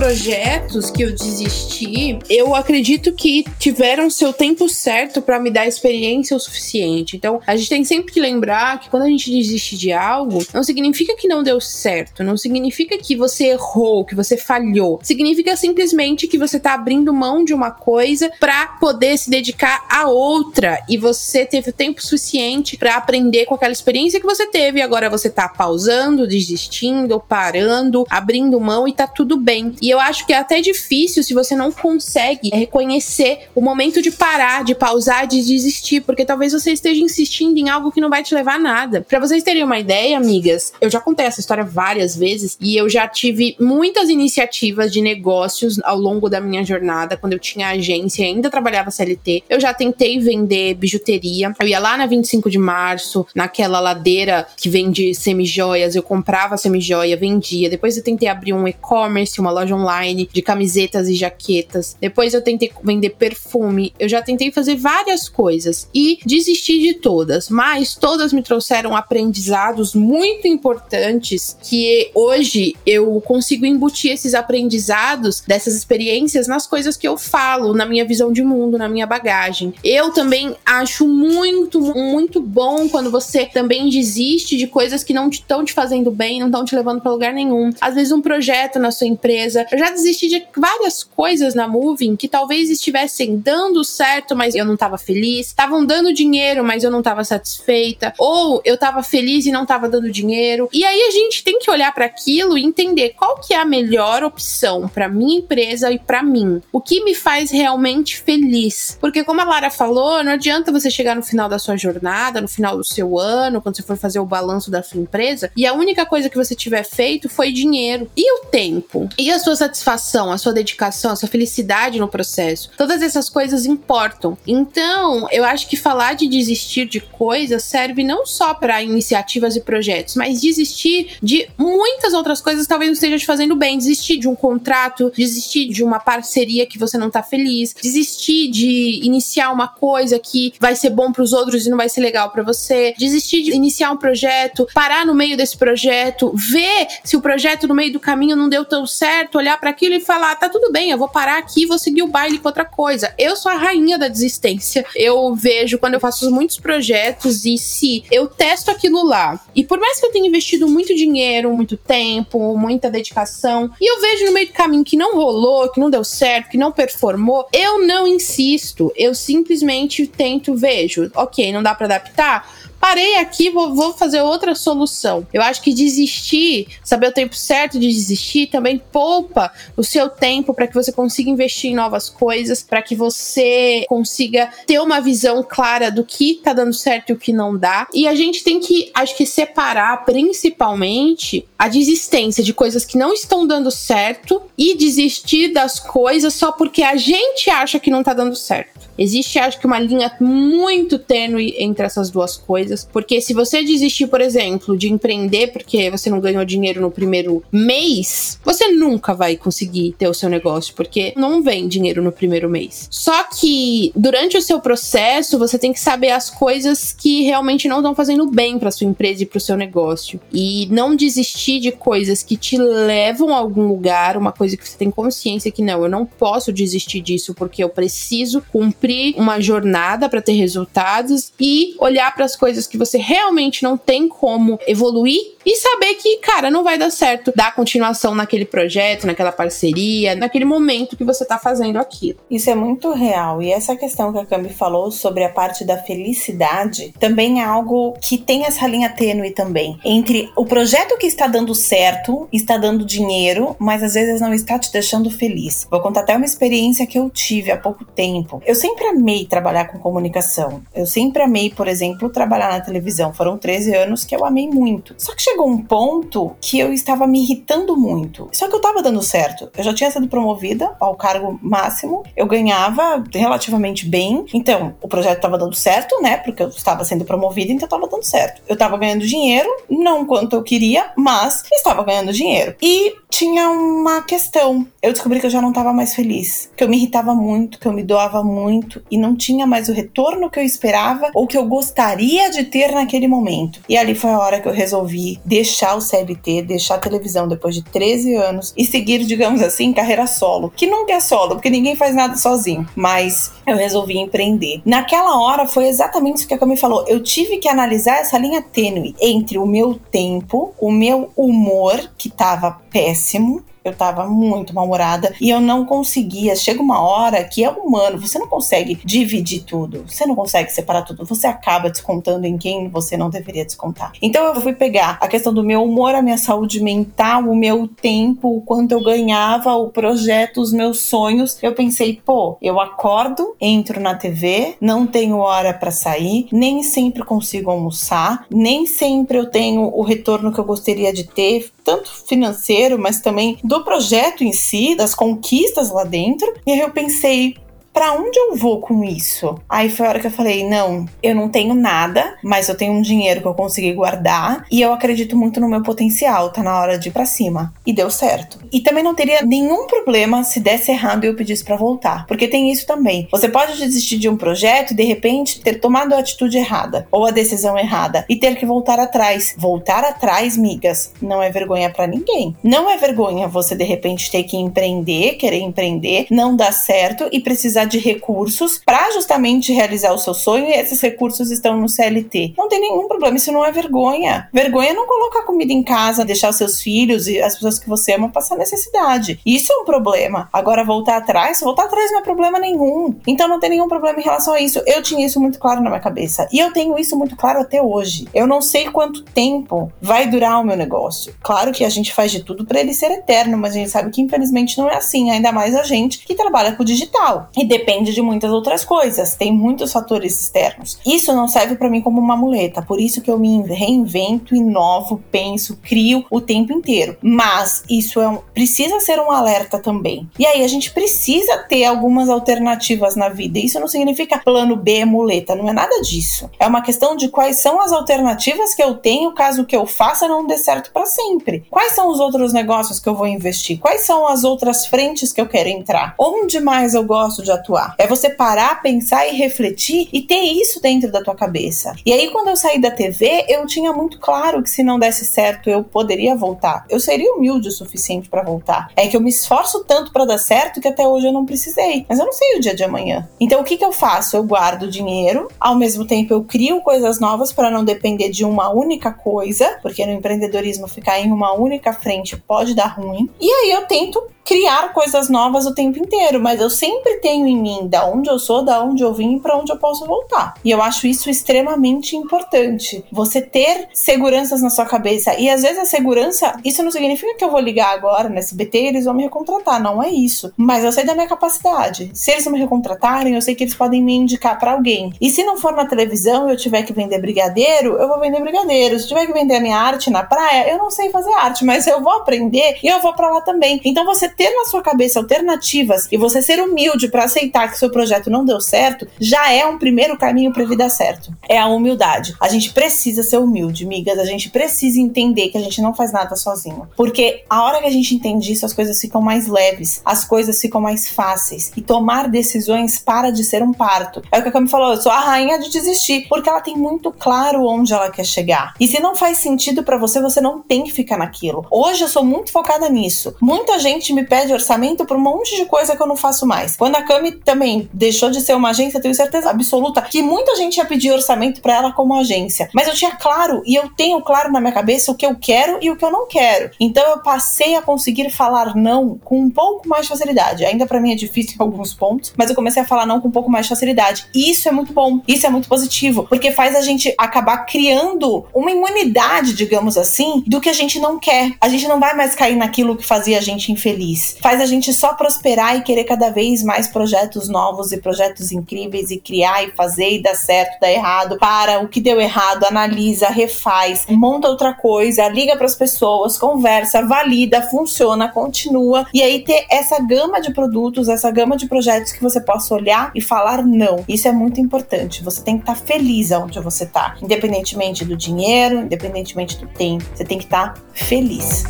Projetos 0.06 0.88
que 0.88 1.02
eu 1.02 1.10
desisti, 1.10 2.16
eu 2.30 2.54
acredito 2.54 3.12
que 3.12 3.44
tiveram 3.58 4.08
seu 4.08 4.32
tempo 4.32 4.68
certo 4.68 5.20
para 5.20 5.40
me 5.40 5.50
dar 5.50 5.66
experiência 5.66 6.36
o 6.36 6.38
suficiente. 6.38 7.16
Então, 7.16 7.40
a 7.44 7.56
gente 7.56 7.68
tem 7.68 7.82
sempre 7.82 8.12
que 8.12 8.20
lembrar 8.20 8.78
que 8.78 8.88
quando 8.88 9.02
a 9.02 9.08
gente 9.08 9.32
desiste 9.32 9.76
de 9.76 9.90
algo, 9.90 10.46
não 10.54 10.62
significa 10.62 11.16
que 11.16 11.26
não 11.26 11.42
deu 11.42 11.60
certo, 11.60 12.22
não 12.22 12.36
significa 12.36 12.96
que 12.96 13.16
você 13.16 13.46
errou, 13.46 14.04
que 14.04 14.14
você 14.14 14.36
falhou. 14.36 15.00
Significa 15.02 15.56
simplesmente 15.56 16.28
que 16.28 16.38
você 16.38 16.60
tá 16.60 16.74
abrindo 16.74 17.12
mão 17.12 17.44
de 17.44 17.52
uma 17.52 17.72
coisa 17.72 18.30
para 18.38 18.68
poder 18.78 19.18
se 19.18 19.28
dedicar 19.28 19.88
a 19.90 20.06
outra 20.06 20.84
e 20.88 20.96
você 20.96 21.44
teve 21.44 21.70
o 21.70 21.72
tempo 21.72 22.00
suficiente 22.00 22.76
para 22.76 22.94
aprender 22.94 23.44
com 23.44 23.56
aquela 23.56 23.72
experiência 23.72 24.20
que 24.20 24.26
você 24.26 24.46
teve 24.46 24.78
e 24.78 24.82
agora 24.82 25.10
você 25.10 25.28
tá 25.28 25.48
pausando, 25.48 26.28
desistindo, 26.28 27.18
parando, 27.18 28.06
abrindo 28.08 28.60
mão 28.60 28.86
e 28.86 28.92
tá 28.92 29.08
tudo 29.08 29.36
bem. 29.36 29.74
E 29.82 29.95
eu 29.95 29.95
acho 29.98 30.26
que 30.26 30.32
é 30.32 30.38
até 30.38 30.60
difícil 30.60 31.22
se 31.22 31.34
você 31.34 31.54
não 31.54 31.70
consegue 31.72 32.50
reconhecer 32.50 33.48
o 33.54 33.60
momento 33.60 34.00
de 34.02 34.10
parar, 34.10 34.64
de 34.64 34.74
pausar, 34.74 35.26
de 35.26 35.42
desistir, 35.42 36.00
porque 36.02 36.24
talvez 36.24 36.52
você 36.52 36.72
esteja 36.72 37.00
insistindo 37.00 37.58
em 37.58 37.68
algo 37.68 37.92
que 37.92 38.00
não 38.00 38.10
vai 38.10 38.22
te 38.22 38.34
levar 38.34 38.54
a 38.54 38.58
nada. 38.58 39.04
Para 39.08 39.20
vocês 39.20 39.42
terem 39.42 39.64
uma 39.64 39.78
ideia, 39.78 40.16
amigas, 40.16 40.72
eu 40.80 40.90
já 40.90 41.00
contei 41.00 41.26
essa 41.26 41.40
história 41.40 41.64
várias 41.64 42.16
vezes 42.16 42.56
e 42.60 42.76
eu 42.76 42.88
já 42.88 43.06
tive 43.08 43.56
muitas 43.60 44.08
iniciativas 44.08 44.92
de 44.92 45.00
negócios 45.00 45.80
ao 45.82 45.98
longo 45.98 46.28
da 46.28 46.40
minha 46.40 46.64
jornada, 46.64 47.16
quando 47.16 47.32
eu 47.32 47.38
tinha 47.38 47.68
agência 47.68 48.22
e 48.22 48.26
ainda 48.26 48.50
trabalhava 48.50 48.90
CLT. 48.90 49.44
Eu 49.48 49.60
já 49.60 49.72
tentei 49.72 50.18
vender 50.18 50.74
bijuteria. 50.74 51.54
Eu 51.58 51.66
ia 51.66 51.78
lá 51.78 51.96
na 51.96 52.06
25 52.06 52.50
de 52.50 52.58
março, 52.58 53.26
naquela 53.34 53.80
ladeira 53.80 54.46
que 54.56 54.68
vende 54.68 55.14
semijoias, 55.14 55.94
eu 55.94 56.02
comprava 56.02 56.56
semijoia, 56.56 57.16
vendia. 57.16 57.70
Depois 57.70 57.96
eu 57.96 58.04
tentei 58.04 58.28
abrir 58.28 58.52
um 58.52 58.66
e-commerce, 58.66 59.40
uma 59.40 59.50
loja 59.50 59.74
online 59.74 59.85
de 60.32 60.42
camisetas 60.42 61.08
e 61.08 61.14
jaquetas. 61.14 61.96
Depois 62.00 62.34
eu 62.34 62.42
tentei 62.42 62.70
vender 62.82 63.10
perfume. 63.10 63.92
Eu 63.98 64.08
já 64.08 64.20
tentei 64.22 64.50
fazer 64.50 64.76
várias 64.76 65.28
coisas 65.28 65.88
e 65.94 66.18
desisti 66.24 66.80
de 66.80 66.94
todas, 66.94 67.48
mas 67.48 67.94
todas 67.94 68.32
me 68.32 68.42
trouxeram 68.42 68.96
aprendizados 68.96 69.94
muito 69.94 70.46
importantes 70.46 71.56
que 71.62 72.10
hoje 72.14 72.74
eu 72.84 73.20
consigo 73.20 73.66
embutir 73.66 74.12
esses 74.12 74.34
aprendizados 74.34 75.42
dessas 75.46 75.74
experiências 75.74 76.46
nas 76.46 76.66
coisas 76.66 76.96
que 76.96 77.06
eu 77.06 77.16
falo, 77.16 77.74
na 77.74 77.86
minha 77.86 78.04
visão 78.04 78.32
de 78.32 78.42
mundo, 78.42 78.78
na 78.78 78.88
minha 78.88 79.06
bagagem. 79.06 79.72
Eu 79.82 80.10
também 80.12 80.54
acho 80.64 81.06
muito, 81.06 81.80
muito 81.80 82.40
bom 82.40 82.88
quando 82.88 83.10
você 83.10 83.46
também 83.46 83.88
desiste 83.88 84.56
de 84.56 84.66
coisas 84.66 85.02
que 85.02 85.12
não 85.12 85.28
estão 85.28 85.64
te 85.64 85.72
fazendo 85.72 86.10
bem, 86.10 86.40
não 86.40 86.46
estão 86.46 86.64
te 86.64 86.74
levando 86.74 87.00
para 87.00 87.12
lugar 87.12 87.32
nenhum. 87.32 87.70
Às 87.80 87.94
vezes 87.94 88.12
um 88.12 88.20
projeto 88.20 88.78
na 88.78 88.90
sua 88.90 89.06
empresa 89.06 89.66
eu 89.76 89.78
já 89.78 89.90
desisti 89.90 90.28
de 90.28 90.42
várias 90.56 91.04
coisas 91.04 91.54
na 91.54 91.68
Moving 91.68 92.16
que 92.16 92.28
talvez 92.28 92.70
estivessem 92.70 93.36
dando 93.36 93.84
certo, 93.84 94.34
mas 94.34 94.54
eu 94.54 94.64
não 94.64 94.72
estava 94.72 94.96
feliz. 94.96 95.48
Estavam 95.48 95.84
dando 95.84 96.14
dinheiro, 96.14 96.64
mas 96.64 96.82
eu 96.82 96.90
não 96.90 97.00
estava 97.00 97.22
satisfeita. 97.24 98.14
Ou 98.18 98.62
eu 98.64 98.76
estava 98.76 99.02
feliz 99.02 99.44
e 99.44 99.52
não 99.52 99.64
estava 99.64 99.86
dando 99.86 100.10
dinheiro. 100.10 100.66
E 100.72 100.82
aí 100.82 101.02
a 101.02 101.10
gente 101.10 101.44
tem 101.44 101.58
que 101.58 101.70
olhar 101.70 101.92
para 101.92 102.06
aquilo 102.06 102.56
e 102.56 102.64
entender 102.64 103.10
qual 103.10 103.38
que 103.38 103.52
é 103.52 103.58
a 103.58 103.66
melhor 103.66 104.24
opção 104.24 104.88
para 104.88 105.10
minha 105.10 105.40
empresa 105.40 105.92
e 105.92 105.98
para 105.98 106.22
mim. 106.22 106.62
O 106.72 106.80
que 106.80 107.04
me 107.04 107.14
faz 107.14 107.50
realmente 107.50 108.18
feliz. 108.18 108.96
Porque 108.98 109.24
como 109.24 109.42
a 109.42 109.44
Lara 109.44 109.70
falou, 109.70 110.24
não 110.24 110.32
adianta 110.32 110.72
você 110.72 110.90
chegar 110.90 111.14
no 111.14 111.22
final 111.22 111.50
da 111.50 111.58
sua 111.58 111.76
jornada, 111.76 112.40
no 112.40 112.48
final 112.48 112.78
do 112.78 112.84
seu 112.84 113.18
ano, 113.18 113.60
quando 113.60 113.76
você 113.76 113.82
for 113.82 113.98
fazer 113.98 114.20
o 114.20 114.24
balanço 114.24 114.70
da 114.70 114.82
sua 114.82 115.02
empresa, 115.02 115.52
e 115.54 115.66
a 115.66 115.74
única 115.74 116.06
coisa 116.06 116.30
que 116.30 116.36
você 116.36 116.54
tiver 116.54 116.82
feito 116.82 117.28
foi 117.28 117.52
dinheiro. 117.52 118.10
E 118.16 118.32
o 118.40 118.46
tempo? 118.46 119.06
E 119.18 119.30
as 119.30 119.42
suas 119.42 119.65
satisfação, 119.66 120.30
a 120.30 120.38
sua 120.38 120.52
dedicação, 120.52 121.12
a 121.12 121.16
sua 121.16 121.28
felicidade 121.28 121.98
no 121.98 122.08
processo. 122.08 122.70
Todas 122.76 123.02
essas 123.02 123.28
coisas 123.28 123.66
importam. 123.66 124.36
Então, 124.46 125.28
eu 125.30 125.44
acho 125.44 125.68
que 125.68 125.76
falar 125.76 126.14
de 126.14 126.26
desistir 126.28 126.86
de 126.86 127.00
coisas 127.00 127.64
serve 127.64 128.02
não 128.02 128.24
só 128.24 128.54
para 128.54 128.82
iniciativas 128.82 129.56
e 129.56 129.60
projetos, 129.60 130.14
mas 130.14 130.40
desistir 130.40 131.16
de 131.22 131.48
muitas 131.58 132.12
outras 132.12 132.40
coisas 132.40 132.66
talvez 132.66 132.88
não 132.88 132.94
esteja 132.94 133.18
te 133.18 133.26
fazendo 133.26 133.56
bem. 133.56 133.78
Desistir 133.78 134.18
de 134.18 134.28
um 134.28 134.34
contrato, 134.34 135.12
desistir 135.16 135.68
de 135.68 135.82
uma 135.82 135.98
parceria 135.98 136.66
que 136.66 136.78
você 136.78 136.96
não 136.96 137.10
tá 137.10 137.22
feliz, 137.22 137.74
desistir 137.80 138.50
de 138.50 139.00
iniciar 139.02 139.50
uma 139.50 139.68
coisa 139.68 140.18
que 140.18 140.54
vai 140.60 140.74
ser 140.74 140.90
bom 140.90 141.12
para 141.12 141.22
os 141.22 141.32
outros 141.32 141.66
e 141.66 141.70
não 141.70 141.76
vai 141.76 141.88
ser 141.88 142.00
legal 142.00 142.30
para 142.30 142.42
você, 142.42 142.94
desistir 142.98 143.42
de 143.42 143.52
iniciar 143.52 143.90
um 143.90 143.96
projeto, 143.96 144.66
parar 144.72 145.04
no 145.04 145.14
meio 145.14 145.36
desse 145.36 145.56
projeto, 145.56 146.32
ver 146.34 146.86
se 147.04 147.16
o 147.16 147.20
projeto 147.20 147.66
no 147.66 147.74
meio 147.74 147.92
do 147.92 148.00
caminho 148.00 148.36
não 148.36 148.48
deu 148.48 148.64
tão 148.64 148.86
certo, 148.86 149.38
olhar 149.38 149.55
para 149.56 149.70
aquilo 149.70 149.94
e 149.94 150.00
falar: 150.00 150.36
tá 150.36 150.48
tudo 150.48 150.70
bem, 150.72 150.90
eu 150.90 150.98
vou 150.98 151.08
parar 151.08 151.38
aqui 151.38 151.62
e 151.62 151.66
vou 151.66 151.78
seguir 151.78 152.02
o 152.02 152.08
baile 152.08 152.38
com 152.38 152.48
outra 152.48 152.64
coisa. 152.64 153.12
Eu 153.18 153.36
sou 153.36 153.50
a 153.50 153.56
rainha 153.56 153.98
da 153.98 154.08
desistência. 154.08 154.84
Eu 154.94 155.34
vejo 155.34 155.78
quando 155.78 155.94
eu 155.94 156.00
faço 156.00 156.30
muitos 156.30 156.58
projetos 156.58 157.44
e 157.44 157.56
se 157.58 158.04
eu 158.10 158.26
testo 158.26 158.70
aquilo 158.70 159.04
lá, 159.04 159.40
e 159.54 159.64
por 159.64 159.78
mais 159.78 160.00
que 160.00 160.06
eu 160.06 160.12
tenha 160.12 160.28
investido 160.28 160.68
muito 160.68 160.94
dinheiro, 160.94 161.54
muito 161.54 161.76
tempo, 161.76 162.56
muita 162.56 162.90
dedicação, 162.90 163.70
e 163.80 163.90
eu 163.90 164.00
vejo 164.00 164.26
no 164.26 164.32
meio 164.32 164.46
do 164.46 164.52
caminho 164.52 164.84
que 164.84 164.96
não 164.96 165.14
rolou, 165.14 165.70
que 165.70 165.80
não 165.80 165.90
deu 165.90 166.04
certo, 166.04 166.50
que 166.50 166.58
não 166.58 166.72
performou, 166.72 167.46
eu 167.52 167.86
não 167.86 168.06
insisto. 168.06 168.92
Eu 168.96 169.14
simplesmente 169.14 170.06
tento, 170.06 170.54
vejo, 170.54 171.10
ok, 171.14 171.52
não 171.52 171.62
dá 171.62 171.74
para 171.74 171.86
adaptar 171.86 172.66
parei 172.86 173.16
aqui, 173.16 173.50
vou, 173.50 173.74
vou 173.74 173.92
fazer 173.94 174.22
outra 174.22 174.54
solução. 174.54 175.26
Eu 175.34 175.42
acho 175.42 175.60
que 175.60 175.74
desistir, 175.74 176.68
saber 176.84 177.08
o 177.08 177.12
tempo 177.12 177.34
certo 177.34 177.80
de 177.80 177.88
desistir, 177.88 178.46
também 178.46 178.78
poupa 178.78 179.52
o 179.76 179.82
seu 179.82 180.08
tempo 180.08 180.54
para 180.54 180.68
que 180.68 180.74
você 180.74 180.92
consiga 180.92 181.28
investir 181.28 181.72
em 181.72 181.74
novas 181.74 182.08
coisas, 182.08 182.62
para 182.62 182.80
que 182.80 182.94
você 182.94 183.84
consiga 183.88 184.50
ter 184.68 184.80
uma 184.80 185.00
visão 185.00 185.42
clara 185.42 185.90
do 185.90 186.04
que 186.04 186.34
tá 186.34 186.52
dando 186.52 186.72
certo 186.72 187.10
e 187.10 187.12
o 187.14 187.18
que 187.18 187.32
não 187.32 187.58
dá. 187.58 187.88
E 187.92 188.06
a 188.06 188.14
gente 188.14 188.44
tem 188.44 188.60
que, 188.60 188.88
acho 188.94 189.16
que, 189.16 189.26
separar 189.26 190.04
principalmente 190.04 191.44
a 191.58 191.66
desistência 191.66 192.44
de 192.44 192.54
coisas 192.54 192.84
que 192.84 192.96
não 192.96 193.12
estão 193.12 193.44
dando 193.44 193.68
certo 193.72 194.40
e 194.56 194.76
desistir 194.76 195.48
das 195.48 195.80
coisas 195.80 196.34
só 196.34 196.52
porque 196.52 196.84
a 196.84 196.94
gente 196.94 197.50
acha 197.50 197.80
que 197.80 197.90
não 197.90 198.04
tá 198.04 198.14
dando 198.14 198.36
certo. 198.36 198.75
Existe, 198.98 199.38
acho 199.38 199.58
que, 199.60 199.66
uma 199.66 199.78
linha 199.78 200.12
muito 200.20 200.98
tênue 200.98 201.54
entre 201.58 201.84
essas 201.84 202.10
duas 202.10 202.36
coisas, 202.36 202.88
porque 202.90 203.20
se 203.20 203.34
você 203.34 203.62
desistir, 203.62 204.06
por 204.06 204.20
exemplo, 204.20 204.76
de 204.76 204.90
empreender 204.90 205.48
porque 205.48 205.90
você 205.90 206.08
não 206.08 206.20
ganhou 206.20 206.44
dinheiro 206.44 206.80
no 206.80 206.90
primeiro 206.90 207.42
mês, 207.52 208.38
você 208.44 208.68
nunca 208.68 209.14
vai 209.14 209.36
conseguir 209.36 209.94
ter 209.98 210.08
o 210.08 210.14
seu 210.14 210.28
negócio, 210.28 210.74
porque 210.74 211.12
não 211.16 211.42
vem 211.42 211.68
dinheiro 211.68 212.02
no 212.02 212.12
primeiro 212.12 212.48
mês. 212.48 212.88
Só 212.90 213.24
que 213.24 213.92
durante 213.94 214.36
o 214.36 214.42
seu 214.42 214.60
processo, 214.60 215.38
você 215.38 215.58
tem 215.58 215.72
que 215.72 215.80
saber 215.80 216.10
as 216.10 216.30
coisas 216.30 216.92
que 216.92 217.22
realmente 217.22 217.68
não 217.68 217.78
estão 217.78 217.94
fazendo 217.94 218.26
bem 218.26 218.58
para 218.58 218.70
sua 218.70 218.86
empresa 218.86 219.22
e 219.22 219.26
para 219.26 219.38
o 219.38 219.40
seu 219.40 219.56
negócio. 219.56 220.20
E 220.32 220.66
não 220.70 220.94
desistir 220.96 221.60
de 221.60 221.72
coisas 221.72 222.22
que 222.22 222.36
te 222.36 222.56
levam 222.56 223.34
a 223.34 223.38
algum 223.38 223.66
lugar, 223.66 224.16
uma 224.16 224.32
coisa 224.32 224.56
que 224.56 224.68
você 224.68 224.76
tem 224.76 224.90
consciência 224.90 225.50
que 225.50 225.62
não, 225.62 225.82
eu 225.82 225.88
não 225.88 226.06
posso 226.06 226.52
desistir 226.52 227.00
disso 227.00 227.34
porque 227.34 227.62
eu 227.62 227.68
preciso 227.68 228.42
cumprir 228.52 228.85
sempre 228.86 229.14
uma 229.16 229.40
jornada 229.40 230.08
para 230.08 230.22
ter 230.22 230.32
resultados 230.32 231.32
e 231.40 231.74
olhar 231.78 232.14
para 232.14 232.24
as 232.24 232.36
coisas 232.36 232.66
que 232.66 232.78
você 232.78 232.98
realmente 232.98 233.62
não 233.62 233.76
tem 233.76 234.08
como 234.08 234.58
evoluir 234.66 235.36
e 235.44 235.56
saber 235.56 235.94
que, 235.94 236.16
cara, 236.18 236.50
não 236.50 236.64
vai 236.64 236.76
dar 236.76 236.90
certo 236.90 237.32
dar 237.34 237.54
continuação 237.54 238.14
naquele 238.14 238.44
projeto, 238.44 239.06
naquela 239.06 239.30
parceria, 239.30 240.16
naquele 240.16 240.44
momento 240.44 240.96
que 240.96 241.04
você 241.04 241.24
tá 241.24 241.38
fazendo 241.38 241.78
aquilo. 241.78 242.18
Isso 242.28 242.50
é 242.50 242.54
muito 242.54 242.92
real. 242.92 243.40
E 243.40 243.52
essa 243.52 243.76
questão 243.76 244.12
que 244.12 244.18
a 244.18 244.26
Cami 244.26 244.48
falou 244.48 244.90
sobre 244.90 245.22
a 245.22 245.28
parte 245.28 245.64
da 245.64 245.76
felicidade 245.76 246.92
também 246.98 247.40
é 247.40 247.44
algo 247.44 247.94
que 248.00 248.18
tem 248.18 248.44
essa 248.44 248.66
linha 248.66 248.88
tênue 248.88 249.30
também. 249.30 249.78
Entre 249.84 250.30
o 250.36 250.44
projeto 250.44 250.98
que 250.98 251.06
está 251.06 251.28
dando 251.28 251.54
certo, 251.54 252.28
está 252.32 252.56
dando 252.56 252.84
dinheiro, 252.84 253.54
mas 253.58 253.82
às 253.82 253.94
vezes 253.94 254.20
não 254.20 254.34
está 254.34 254.58
te 254.58 254.72
deixando 254.72 255.10
feliz. 255.10 255.66
Vou 255.70 255.80
contar 255.80 256.00
até 256.00 256.16
uma 256.16 256.26
experiência 256.26 256.86
que 256.86 256.98
eu 256.98 257.08
tive 257.08 257.52
há 257.52 257.56
pouco 257.56 257.84
tempo. 257.84 258.42
Eu 258.44 258.54
sempre 258.54 258.75
amei 258.84 259.24
trabalhar 259.24 259.66
com 259.66 259.78
comunicação. 259.78 260.62
Eu 260.74 260.86
sempre 260.86 261.22
amei, 261.22 261.50
por 261.50 261.66
exemplo, 261.66 262.10
trabalhar 262.10 262.50
na 262.50 262.60
televisão. 262.60 263.14
Foram 263.14 263.38
13 263.38 263.74
anos 263.74 264.04
que 264.04 264.14
eu 264.14 264.24
amei 264.24 264.48
muito. 264.48 264.94
Só 264.98 265.14
que 265.14 265.22
chegou 265.22 265.48
um 265.48 265.62
ponto 265.62 266.36
que 266.40 266.58
eu 266.58 266.72
estava 266.72 267.06
me 267.06 267.22
irritando 267.22 267.76
muito. 267.76 268.28
Só 268.32 268.48
que 268.48 268.54
eu 268.54 268.58
estava 268.58 268.82
dando 268.82 269.02
certo. 269.02 269.50
Eu 269.56 269.64
já 269.64 269.72
tinha 269.72 269.90
sido 269.90 270.08
promovida 270.08 270.74
ao 270.78 270.94
cargo 270.94 271.38
máximo, 271.42 272.04
eu 272.16 272.26
ganhava 272.26 273.02
relativamente 273.12 273.86
bem. 273.86 274.24
Então, 274.34 274.74
o 274.82 274.88
projeto 274.88 275.16
estava 275.16 275.38
dando 275.38 275.54
certo, 275.54 276.00
né? 276.02 276.18
Porque 276.18 276.42
eu 276.42 276.48
estava 276.48 276.84
sendo 276.84 277.04
promovida, 277.04 277.52
então 277.52 277.66
estava 277.66 277.88
dando 277.88 278.04
certo. 278.04 278.42
Eu 278.48 278.54
estava 278.54 278.76
ganhando 278.76 279.06
dinheiro, 279.06 279.48
não 279.68 280.04
quanto 280.04 280.34
eu 280.36 280.42
queria, 280.42 280.90
mas 280.96 281.42
estava 281.52 281.82
ganhando 281.82 282.12
dinheiro. 282.12 282.54
E 282.60 282.94
tinha 283.16 283.48
uma 283.48 284.02
questão. 284.02 284.66
Eu 284.82 284.92
descobri 284.92 285.18
que 285.18 285.24
eu 285.24 285.30
já 285.30 285.40
não 285.40 285.48
estava 285.48 285.72
mais 285.72 285.94
feliz, 285.94 286.50
que 286.54 286.62
eu 286.62 286.68
me 286.68 286.76
irritava 286.76 287.14
muito, 287.14 287.58
que 287.58 287.66
eu 287.66 287.72
me 287.72 287.82
doava 287.82 288.22
muito 288.22 288.82
e 288.90 288.98
não 288.98 289.16
tinha 289.16 289.46
mais 289.46 289.70
o 289.70 289.72
retorno 289.72 290.28
que 290.28 290.38
eu 290.38 290.44
esperava 290.44 291.10
ou 291.14 291.26
que 291.26 291.38
eu 291.38 291.46
gostaria 291.46 292.30
de 292.30 292.44
ter 292.44 292.72
naquele 292.72 293.08
momento. 293.08 293.60
E 293.70 293.74
ali 293.78 293.94
foi 293.94 294.10
a 294.10 294.18
hora 294.18 294.38
que 294.38 294.46
eu 294.46 294.52
resolvi 294.52 295.18
deixar 295.24 295.76
o 295.76 295.80
CLT, 295.80 296.42
deixar 296.42 296.74
a 296.74 296.78
televisão 296.78 297.26
depois 297.26 297.54
de 297.54 297.64
13 297.64 298.14
anos 298.16 298.52
e 298.54 298.66
seguir, 298.66 298.98
digamos 299.06 299.40
assim, 299.40 299.72
carreira 299.72 300.06
solo. 300.06 300.52
Que 300.54 300.66
nunca 300.66 300.92
é 300.92 301.00
solo, 301.00 301.36
porque 301.36 301.48
ninguém 301.48 301.74
faz 301.74 301.94
nada 301.94 302.18
sozinho. 302.18 302.68
Mas 302.76 303.32
eu 303.46 303.56
resolvi 303.56 303.96
empreender. 303.96 304.60
Naquela 304.62 305.18
hora 305.22 305.46
foi 305.46 305.68
exatamente 305.68 306.18
isso 306.18 306.28
que 306.28 306.34
a 306.34 306.38
Cami 306.38 306.58
falou. 306.58 306.84
Eu 306.86 307.02
tive 307.02 307.38
que 307.38 307.48
analisar 307.48 307.98
essa 307.98 308.18
linha 308.18 308.42
tênue 308.42 308.94
entre 309.00 309.38
o 309.38 309.46
meu 309.46 309.80
tempo, 309.90 310.52
o 310.60 310.70
meu 310.70 311.08
humor, 311.16 311.92
que 311.96 312.08
estava 312.08 312.60
péssimo, 312.70 313.05
máximo 313.06 313.45
eu 313.68 313.74
tava 313.74 314.06
muito 314.06 314.54
mal-humorada 314.54 315.14
e 315.20 315.30
eu 315.30 315.40
não 315.40 315.64
conseguia. 315.64 316.36
Chega 316.36 316.62
uma 316.62 316.80
hora 316.80 317.22
que 317.24 317.44
é 317.44 317.50
humano, 317.50 318.00
você 318.00 318.18
não 318.18 318.28
consegue 318.28 318.78
dividir 318.84 319.44
tudo, 319.44 319.84
você 319.86 320.06
não 320.06 320.14
consegue 320.14 320.50
separar 320.50 320.82
tudo, 320.82 321.04
você 321.04 321.26
acaba 321.26 321.70
descontando 321.70 322.26
em 322.26 322.36
quem 322.36 322.68
você 322.68 322.96
não 322.96 323.10
deveria 323.10 323.44
descontar. 323.44 323.92
Então 324.00 324.24
eu 324.24 324.40
fui 324.40 324.52
pegar 324.52 324.98
a 325.00 325.08
questão 325.08 325.32
do 325.32 325.44
meu 325.44 325.62
humor, 325.62 325.94
a 325.94 326.02
minha 326.02 326.18
saúde 326.18 326.62
mental, 326.62 327.22
o 327.22 327.36
meu 327.36 327.68
tempo, 327.68 328.36
o 328.36 328.40
quanto 328.40 328.72
eu 328.72 328.82
ganhava, 328.82 329.54
o 329.54 329.68
projeto, 329.68 330.40
os 330.40 330.52
meus 330.52 330.80
sonhos. 330.80 331.38
Eu 331.42 331.54
pensei, 331.54 332.00
pô, 332.04 332.36
eu 332.40 332.60
acordo, 332.60 333.34
entro 333.40 333.80
na 333.80 333.94
TV, 333.94 334.56
não 334.60 334.86
tenho 334.86 335.18
hora 335.18 335.52
para 335.52 335.70
sair, 335.70 336.28
nem 336.32 336.62
sempre 336.62 337.04
consigo 337.04 337.50
almoçar, 337.50 338.26
nem 338.30 338.66
sempre 338.66 339.18
eu 339.18 339.30
tenho 339.30 339.62
o 339.62 339.82
retorno 339.82 340.32
que 340.32 340.38
eu 340.38 340.44
gostaria 340.44 340.92
de 340.92 341.04
ter, 341.04 341.50
tanto 341.64 341.90
financeiro, 342.06 342.78
mas 342.78 343.00
também 343.00 343.38
do 343.42 343.55
projeto 343.64 344.22
em 344.22 344.32
si, 344.32 344.74
das 344.74 344.94
conquistas 344.94 345.70
lá 345.70 345.84
dentro. 345.84 346.32
E 346.46 346.52
aí 346.52 346.60
eu 346.60 346.70
pensei, 346.70 347.36
para 347.76 347.92
onde 347.92 348.18
eu 348.18 348.34
vou 348.34 348.58
com 348.58 348.82
isso? 348.82 349.38
Aí 349.46 349.68
foi 349.68 349.84
a 349.84 349.90
hora 349.90 350.00
que 350.00 350.06
eu 350.06 350.10
falei: 350.10 350.48
não, 350.48 350.86
eu 351.02 351.14
não 351.14 351.28
tenho 351.28 351.54
nada, 351.54 352.16
mas 352.24 352.48
eu 352.48 352.56
tenho 352.56 352.72
um 352.72 352.80
dinheiro 352.80 353.20
que 353.20 353.28
eu 353.28 353.34
consegui 353.34 353.74
guardar 353.74 354.46
e 354.50 354.62
eu 354.62 354.72
acredito 354.72 355.14
muito 355.14 355.38
no 355.38 355.46
meu 355.46 355.62
potencial, 355.62 356.32
tá 356.32 356.42
na 356.42 356.58
hora 356.58 356.78
de 356.78 356.88
ir 356.88 356.92
pra 356.92 357.04
cima. 357.04 357.52
E 357.66 357.74
deu 357.74 357.90
certo. 357.90 358.38
E 358.50 358.62
também 358.62 358.82
não 358.82 358.94
teria 358.94 359.20
nenhum 359.20 359.66
problema 359.66 360.24
se 360.24 360.40
desse 360.40 360.70
errado 360.70 361.04
e 361.04 361.08
eu 361.08 361.14
pedisse 361.14 361.44
para 361.44 361.54
voltar, 361.54 362.06
porque 362.06 362.26
tem 362.26 362.50
isso 362.50 362.66
também. 362.66 363.08
Você 363.10 363.28
pode 363.28 363.58
desistir 363.58 363.98
de 363.98 364.08
um 364.08 364.16
projeto 364.16 364.70
e 364.70 364.74
de 364.74 364.84
repente 364.84 365.42
ter 365.42 365.60
tomado 365.60 365.92
a 365.92 365.98
atitude 365.98 366.38
errada 366.38 366.88
ou 366.90 367.04
a 367.04 367.10
decisão 367.10 367.58
errada 367.58 368.06
e 368.08 368.16
ter 368.16 368.36
que 368.36 368.46
voltar 368.46 368.80
atrás. 368.80 369.34
Voltar 369.36 369.84
atrás, 369.84 370.34
migas, 370.34 370.94
não 371.02 371.22
é 371.22 371.28
vergonha 371.28 371.68
para 371.68 371.86
ninguém. 371.86 372.34
Não 372.42 372.70
é 372.70 372.78
vergonha 372.78 373.28
você 373.28 373.54
de 373.54 373.64
repente 373.64 374.10
ter 374.10 374.22
que 374.22 374.38
empreender, 374.38 375.16
querer 375.16 375.40
empreender, 375.40 376.06
não 376.10 376.34
dar 376.34 376.52
certo 376.52 377.06
e 377.12 377.20
precisar 377.20 377.65
de 377.66 377.78
recursos 377.78 378.60
para 378.64 378.90
justamente 378.92 379.52
realizar 379.52 379.92
o 379.92 379.98
seu 379.98 380.14
sonho 380.14 380.46
e 380.46 380.52
esses 380.52 380.80
recursos 380.80 381.30
estão 381.30 381.60
no 381.60 381.68
CLT. 381.68 382.34
Não 382.36 382.48
tem 382.48 382.60
nenhum 382.60 382.88
problema, 382.88 383.16
isso 383.16 383.32
não 383.32 383.44
é 383.44 383.52
vergonha. 383.52 384.28
Vergonha 384.32 384.70
é 384.70 384.74
não 384.74 384.86
colocar 384.86 385.22
comida 385.22 385.52
em 385.52 385.62
casa, 385.62 386.04
deixar 386.04 386.30
os 386.30 386.36
seus 386.36 386.60
filhos 386.60 387.06
e 387.06 387.20
as 387.20 387.34
pessoas 387.34 387.58
que 387.58 387.68
você 387.68 387.92
ama 387.92 388.08
passar 388.08 388.36
necessidade. 388.36 389.20
Isso 389.24 389.52
é 389.52 389.56
um 389.56 389.64
problema. 389.64 390.28
Agora, 390.32 390.64
voltar 390.64 390.96
atrás, 390.96 391.40
voltar 391.40 391.64
atrás 391.64 391.90
não 391.90 392.00
é 392.00 392.02
problema 392.02 392.38
nenhum. 392.38 392.94
Então 393.06 393.28
não 393.28 393.40
tem 393.40 393.50
nenhum 393.50 393.68
problema 393.68 394.00
em 394.00 394.04
relação 394.04 394.34
a 394.34 394.40
isso. 394.40 394.62
Eu 394.66 394.82
tinha 394.82 395.04
isso 395.04 395.20
muito 395.20 395.38
claro 395.38 395.60
na 395.60 395.70
minha 395.70 395.80
cabeça. 395.80 396.28
E 396.32 396.38
eu 396.38 396.52
tenho 396.52 396.78
isso 396.78 396.96
muito 396.96 397.16
claro 397.16 397.40
até 397.40 397.62
hoje. 397.62 398.06
Eu 398.14 398.26
não 398.26 398.40
sei 398.40 398.70
quanto 398.70 399.02
tempo 399.02 399.70
vai 399.80 400.06
durar 400.06 400.40
o 400.40 400.44
meu 400.44 400.56
negócio. 400.56 401.14
Claro 401.22 401.52
que 401.52 401.64
a 401.64 401.68
gente 401.68 401.92
faz 401.92 402.10
de 402.10 402.22
tudo 402.22 402.44
para 402.44 402.60
ele 402.60 402.74
ser 402.74 402.90
eterno, 402.90 403.36
mas 403.36 403.52
a 403.52 403.58
gente 403.58 403.70
sabe 403.70 403.90
que 403.90 404.00
infelizmente 404.00 404.58
não 404.58 404.68
é 404.68 404.76
assim, 404.76 405.10
ainda 405.10 405.32
mais 405.32 405.54
a 405.54 405.62
gente 405.62 406.04
que 406.04 406.14
trabalha 406.14 406.54
com 406.54 406.62
o 406.62 406.66
digital. 406.66 407.28
E 407.36 407.44
depende 407.56 407.94
de 407.94 408.02
muitas 408.02 408.30
outras 408.30 408.64
coisas, 408.64 409.14
tem 409.14 409.32
muitos 409.32 409.72
fatores 409.72 410.20
externos. 410.20 410.78
Isso 410.84 411.12
não 411.14 411.26
serve 411.26 411.56
para 411.56 411.70
mim 411.70 411.80
como 411.80 412.00
uma 412.00 412.16
muleta, 412.16 412.60
por 412.60 412.78
isso 412.78 413.00
que 413.00 413.10
eu 413.10 413.18
me 413.18 413.42
reinvento, 413.42 414.34
inovo, 414.34 415.02
penso, 415.10 415.58
crio 415.62 416.04
o 416.10 416.20
tempo 416.20 416.52
inteiro. 416.52 416.96
Mas 417.00 417.62
isso 417.68 418.00
é 418.00 418.08
um, 418.08 418.18
precisa 418.34 418.78
ser 418.80 419.00
um 419.00 419.10
alerta 419.10 419.58
também. 419.58 420.08
E 420.18 420.26
aí 420.26 420.44
a 420.44 420.48
gente 420.48 420.70
precisa 420.70 421.38
ter 421.38 421.64
algumas 421.64 422.08
alternativas 422.08 422.94
na 422.94 423.08
vida. 423.08 423.38
Isso 423.38 423.58
não 423.58 423.68
significa 423.68 424.18
plano 424.18 424.56
B, 424.56 424.84
muleta, 424.84 425.34
não 425.34 425.48
é 425.48 425.52
nada 425.52 425.80
disso. 425.80 426.30
É 426.38 426.46
uma 426.46 426.62
questão 426.62 426.94
de 426.94 427.08
quais 427.08 427.36
são 427.36 427.60
as 427.60 427.72
alternativas 427.72 428.54
que 428.54 428.62
eu 428.62 428.74
tenho 428.74 429.12
caso 429.12 429.42
o 429.42 429.46
que 429.46 429.56
eu 429.56 429.66
faça 429.66 430.06
não 430.06 430.26
dê 430.26 430.36
certo 430.36 430.70
para 430.72 430.86
sempre. 430.86 431.44
Quais 431.50 431.72
são 431.72 431.88
os 431.90 432.00
outros 432.00 432.32
negócios 432.32 432.78
que 432.78 432.88
eu 432.88 432.94
vou 432.94 433.06
investir? 433.06 433.58
Quais 433.58 433.82
são 433.82 434.06
as 434.06 434.24
outras 434.24 434.66
frentes 434.66 435.12
que 435.12 435.20
eu 435.20 435.26
quero 435.26 435.48
entrar? 435.48 435.94
Onde 435.98 436.38
mais 436.40 436.74
eu 436.74 436.84
gosto 436.84 437.22
de 437.22 437.30
atuar? 437.30 437.45
Atuar. 437.46 437.74
É 437.78 437.86
você 437.86 438.10
parar, 438.10 438.60
pensar 438.60 439.06
e 439.06 439.12
refletir 439.12 439.88
e 439.92 440.02
ter 440.02 440.20
isso 440.22 440.60
dentro 440.60 440.90
da 440.90 441.02
tua 441.02 441.14
cabeça. 441.14 441.74
E 441.86 441.92
aí, 441.92 442.10
quando 442.10 442.28
eu 442.28 442.36
saí 442.36 442.60
da 442.60 442.70
TV, 442.70 443.26
eu 443.28 443.46
tinha 443.46 443.72
muito 443.72 443.98
claro 444.00 444.42
que 444.42 444.50
se 444.50 444.62
não 444.62 444.78
desse 444.78 445.04
certo, 445.04 445.48
eu 445.48 445.62
poderia 445.62 446.16
voltar. 446.16 446.64
Eu 446.68 446.80
seria 446.80 447.12
humilde 447.14 447.48
o 447.48 447.52
suficiente 447.52 448.08
para 448.08 448.22
voltar. 448.22 448.70
É 448.76 448.88
que 448.88 448.96
eu 448.96 449.00
me 449.00 449.10
esforço 449.10 449.64
tanto 449.64 449.92
para 449.92 450.04
dar 450.04 450.18
certo 450.18 450.60
que 450.60 450.68
até 450.68 450.86
hoje 450.86 451.06
eu 451.06 451.12
não 451.12 451.24
precisei. 451.24 451.86
Mas 451.88 451.98
eu 451.98 452.04
não 452.04 452.12
sei 452.12 452.36
o 452.36 452.40
dia 452.40 452.54
de 452.54 452.64
amanhã. 452.64 453.08
Então, 453.20 453.40
o 453.40 453.44
que, 453.44 453.56
que 453.56 453.64
eu 453.64 453.72
faço? 453.72 454.16
Eu 454.16 454.24
guardo 454.24 454.68
dinheiro, 454.68 455.28
ao 455.38 455.54
mesmo 455.54 455.86
tempo 455.86 456.12
eu 456.12 456.24
crio 456.24 456.60
coisas 456.60 456.98
novas 456.98 457.32
para 457.32 457.50
não 457.50 457.64
depender 457.64 458.08
de 458.08 458.24
uma 458.24 458.50
única 458.52 458.90
coisa, 458.90 459.58
porque 459.62 459.84
no 459.86 459.92
empreendedorismo 459.92 460.66
ficar 460.66 460.98
em 460.98 461.12
uma 461.12 461.32
única 461.32 461.72
frente 461.72 462.16
pode 462.16 462.54
dar 462.54 462.66
ruim. 462.78 463.08
E 463.20 463.30
aí 463.30 463.50
eu 463.52 463.66
tento 463.66 464.02
criar 464.26 464.72
coisas 464.72 465.08
novas 465.08 465.46
o 465.46 465.54
tempo 465.54 465.78
inteiro, 465.78 466.20
mas 466.20 466.40
eu 466.40 466.50
sempre 466.50 466.96
tenho 466.96 467.26
em 467.26 467.35
mim 467.40 467.68
da 467.68 467.86
onde 467.86 468.08
eu 468.08 468.18
sou, 468.18 468.44
da 468.44 468.62
onde 468.62 468.82
eu 468.82 468.92
vim 468.92 469.16
e 469.16 469.20
para 469.20 469.36
onde 469.36 469.52
eu 469.52 469.58
posso 469.58 469.84
voltar. 469.86 470.34
E 470.44 470.50
eu 470.50 470.62
acho 470.62 470.86
isso 470.86 471.10
extremamente 471.10 471.96
importante. 471.96 472.84
Você 472.90 473.20
ter 473.20 473.68
seguranças 473.72 474.42
na 474.42 474.50
sua 474.50 474.66
cabeça. 474.66 475.14
E 475.18 475.28
às 475.28 475.42
vezes 475.42 475.58
a 475.58 475.64
segurança, 475.64 476.38
isso 476.44 476.62
não 476.62 476.70
significa 476.70 477.14
que 477.14 477.24
eu 477.24 477.30
vou 477.30 477.40
ligar 477.40 477.74
agora 477.74 478.08
no 478.08 478.18
SBT 478.18 478.58
e 478.60 478.66
eles 478.66 478.84
vão 478.84 478.94
me 478.94 479.04
recontratar, 479.04 479.62
não 479.62 479.82
é 479.82 479.90
isso. 479.90 480.32
Mas 480.36 480.64
eu 480.64 480.72
sei 480.72 480.84
da 480.84 480.94
minha 480.94 481.06
capacidade. 481.06 481.90
Se 481.94 482.10
eles 482.10 482.26
me 482.26 482.38
recontratarem, 482.38 483.14
eu 483.14 483.22
sei 483.22 483.34
que 483.34 483.44
eles 483.44 483.54
podem 483.54 483.82
me 483.82 483.94
indicar 483.94 484.38
para 484.38 484.52
alguém. 484.52 484.92
E 485.00 485.10
se 485.10 485.24
não 485.24 485.36
for 485.36 485.52
na 485.52 485.66
televisão 485.66 486.28
eu 486.28 486.36
tiver 486.36 486.62
que 486.62 486.72
vender 486.72 486.98
brigadeiro, 487.00 487.76
eu 487.76 487.88
vou 487.88 488.00
vender 488.00 488.20
brigadeiro. 488.20 488.78
Se 488.78 488.88
tiver 488.88 489.06
que 489.06 489.12
vender 489.12 489.36
a 489.36 489.40
minha 489.40 489.58
arte 489.58 489.90
na 489.90 490.02
praia, 490.02 490.50
eu 490.50 490.58
não 490.58 490.70
sei 490.70 490.90
fazer 490.90 491.12
arte, 491.14 491.44
mas 491.44 491.66
eu 491.66 491.82
vou 491.82 491.92
aprender 491.92 492.58
e 492.62 492.68
eu 492.68 492.80
vou 492.80 492.94
para 492.94 493.10
lá 493.10 493.20
também. 493.20 493.60
Então 493.64 493.84
você 493.84 494.08
ter 494.08 494.30
na 494.30 494.44
sua 494.46 494.62
cabeça 494.62 494.98
alternativas 494.98 495.88
e 495.90 495.96
você 495.96 496.22
ser 496.22 496.40
humilde 496.40 496.88
para 496.88 497.08
aceitar 497.16 497.50
que 497.50 497.58
seu 497.58 497.70
projeto 497.70 498.10
não 498.10 498.24
deu 498.24 498.40
certo, 498.40 498.86
já 499.00 499.32
é 499.32 499.46
um 499.46 499.58
primeiro 499.58 499.96
caminho 499.96 500.32
para 500.32 500.44
dar 500.56 500.68
certo. 500.68 501.12
É 501.28 501.38
a 501.38 501.46
humildade. 501.46 502.14
A 502.20 502.28
gente 502.28 502.52
precisa 502.52 503.02
ser 503.02 503.18
humilde, 503.18 503.66
migas. 503.66 503.98
A 503.98 504.04
gente 504.04 504.30
precisa 504.30 504.80
entender 504.80 505.28
que 505.28 505.38
a 505.38 505.40
gente 505.40 505.60
não 505.60 505.74
faz 505.74 505.92
nada 505.92 506.14
sozinho. 506.14 506.68
Porque 506.76 507.24
a 507.28 507.42
hora 507.42 507.60
que 507.60 507.66
a 507.66 507.70
gente 507.70 507.94
entende 507.94 508.32
isso, 508.32 508.44
as 508.44 508.52
coisas 508.52 508.80
ficam 508.80 509.00
mais 509.00 509.26
leves, 509.26 509.80
as 509.84 510.04
coisas 510.04 510.40
ficam 510.40 510.60
mais 510.60 510.88
fáceis. 510.88 511.52
E 511.56 511.62
tomar 511.62 512.08
decisões 512.08 512.78
para 512.78 513.10
de 513.10 513.24
ser 513.24 513.42
um 513.42 513.52
parto. 513.52 514.02
É 514.12 514.18
o 514.18 514.22
que 514.22 514.28
a 514.28 514.32
Cami 514.32 514.48
falou, 514.48 514.72
eu 514.72 514.80
sou 514.80 514.92
a 514.92 515.00
rainha 515.00 515.38
de 515.38 515.50
desistir, 515.50 516.06
porque 516.08 516.28
ela 516.28 516.40
tem 516.40 516.56
muito 516.56 516.92
claro 516.92 517.46
onde 517.46 517.72
ela 517.72 517.90
quer 517.90 518.04
chegar. 518.04 518.54
E 518.60 518.66
se 518.66 518.80
não 518.80 518.94
faz 518.94 519.18
sentido 519.18 519.62
para 519.62 519.78
você, 519.78 520.00
você 520.00 520.20
não 520.20 520.40
tem 520.40 520.64
que 520.64 520.72
ficar 520.72 520.98
naquilo. 520.98 521.46
Hoje 521.50 521.82
eu 521.82 521.88
sou 521.88 522.04
muito 522.04 522.30
focada 522.30 522.68
nisso. 522.68 523.14
Muita 523.20 523.58
gente 523.58 523.92
me 523.92 524.04
pede 524.04 524.32
orçamento 524.32 524.84
por 524.84 524.96
um 524.96 525.00
monte 525.00 525.36
de 525.36 525.46
coisa 525.46 525.74
que 525.74 525.82
eu 525.82 525.86
não 525.86 525.96
faço 525.96 526.26
mais. 526.26 526.56
Quando 526.56 526.76
a 526.76 526.82
Cami 526.82 527.05
Também 527.12 527.68
deixou 527.72 528.10
de 528.10 528.20
ser 528.20 528.34
uma 528.34 528.50
agência, 528.50 528.80
tenho 528.80 528.94
certeza 528.94 529.30
absoluta 529.30 529.82
que 529.82 530.02
muita 530.02 530.36
gente 530.36 530.56
ia 530.56 530.64
pedir 530.64 530.92
orçamento 530.92 531.40
para 531.40 531.54
ela 531.54 531.72
como 531.72 531.94
agência. 531.94 532.48
Mas 532.52 532.68
eu 532.68 532.74
tinha 532.74 532.92
claro 532.92 533.42
e 533.44 533.54
eu 533.54 533.68
tenho 533.70 534.00
claro 534.00 534.32
na 534.32 534.40
minha 534.40 534.52
cabeça 534.52 534.90
o 534.90 534.94
que 534.94 535.06
eu 535.06 535.14
quero 535.14 535.58
e 535.60 535.70
o 535.70 535.76
que 535.76 535.84
eu 535.84 535.90
não 535.90 536.06
quero. 536.06 536.50
Então 536.60 536.84
eu 536.90 536.98
passei 536.98 537.54
a 537.54 537.62
conseguir 537.62 538.10
falar 538.10 538.54
não 538.54 538.98
com 539.04 539.20
um 539.20 539.30
pouco 539.30 539.68
mais 539.68 539.82
de 539.82 539.88
facilidade. 539.88 540.44
Ainda 540.44 540.66
para 540.66 540.80
mim 540.80 540.92
é 540.92 540.96
difícil 540.96 541.36
em 541.38 541.42
alguns 541.42 541.74
pontos, 541.74 542.12
mas 542.16 542.28
eu 542.28 542.36
comecei 542.36 542.62
a 542.62 542.66
falar 542.66 542.86
não 542.86 543.00
com 543.00 543.08
um 543.08 543.12
pouco 543.12 543.30
mais 543.30 543.46
de 543.46 543.50
facilidade. 543.50 544.06
E 544.14 544.30
isso 544.30 544.48
é 544.48 544.52
muito 544.52 544.72
bom, 544.72 545.00
isso 545.06 545.26
é 545.26 545.30
muito 545.30 545.48
positivo, 545.48 546.06
porque 546.08 546.30
faz 546.30 546.54
a 546.56 546.60
gente 546.60 546.94
acabar 546.98 547.38
criando 547.46 548.26
uma 548.34 548.50
imunidade, 548.50 549.34
digamos 549.34 549.76
assim, 549.76 550.22
do 550.26 550.40
que 550.40 550.48
a 550.48 550.52
gente 550.52 550.78
não 550.78 550.98
quer. 550.98 551.32
A 551.40 551.48
gente 551.48 551.68
não 551.68 551.78
vai 551.78 551.94
mais 551.94 552.14
cair 552.14 552.36
naquilo 552.36 552.76
que 552.76 552.84
fazia 552.84 553.18
a 553.18 553.20
gente 553.20 553.52
infeliz. 553.52 554.16
Faz 554.20 554.40
a 554.40 554.46
gente 554.46 554.72
só 554.72 554.94
prosperar 554.94 555.56
e 555.56 555.62
querer 555.62 555.84
cada 555.84 556.10
vez 556.10 556.42
mais 556.42 556.66
projetos 556.66 556.95
novos 557.28 557.72
e 557.72 557.78
projetos 557.78 558.32
incríveis 558.32 558.90
e 558.90 558.98
criar 558.98 559.44
e 559.44 559.52
fazer 559.52 559.90
e 559.90 560.02
dar 560.02 560.14
certo, 560.14 560.60
dar 560.60 560.70
errado. 560.70 561.18
Para 561.18 561.60
o 561.60 561.68
que 561.68 561.80
deu 561.80 562.00
errado, 562.00 562.44
analisa, 562.44 563.08
refaz, 563.08 563.86
monta 563.88 564.28
outra 564.28 564.52
coisa, 564.52 565.08
liga 565.08 565.36
para 565.36 565.46
as 565.46 565.54
pessoas, 565.54 566.18
conversa, 566.18 566.82
valida, 566.86 567.42
funciona, 567.42 568.08
continua 568.08 568.86
e 568.92 569.02
aí 569.02 569.22
ter 569.22 569.46
essa 569.50 569.80
gama 569.80 570.20
de 570.20 570.32
produtos, 570.32 570.88
essa 570.88 571.10
gama 571.10 571.36
de 571.36 571.46
projetos 571.46 571.92
que 571.92 572.02
você 572.02 572.20
possa 572.20 572.54
olhar 572.54 572.90
e 572.94 573.00
falar 573.00 573.44
não. 573.44 573.84
Isso 573.88 574.08
é 574.08 574.12
muito 574.12 574.40
importante. 574.40 575.02
Você 575.02 575.22
tem 575.22 575.36
que 575.36 575.42
estar 575.42 575.54
tá 575.54 575.60
feliz 575.60 576.10
onde 576.10 576.40
você 576.40 576.64
está, 576.64 576.96
independentemente 577.02 577.84
do 577.84 577.96
dinheiro, 577.96 578.60
independentemente 578.60 579.38
do 579.38 579.46
tempo. 579.46 579.84
Você 579.94 580.04
tem 580.04 580.18
que 580.18 580.24
estar 580.24 580.54
tá 580.54 580.60
feliz. 580.72 581.44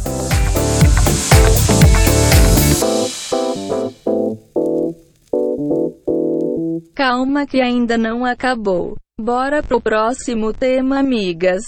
Calma 6.97 7.47
que 7.47 7.61
ainda 7.61 7.99
não 7.99 8.25
acabou. 8.25 8.97
Bora 9.21 9.63
pro 9.63 9.79
próximo 9.79 10.51
tema, 10.55 10.99
amigas. 10.99 11.63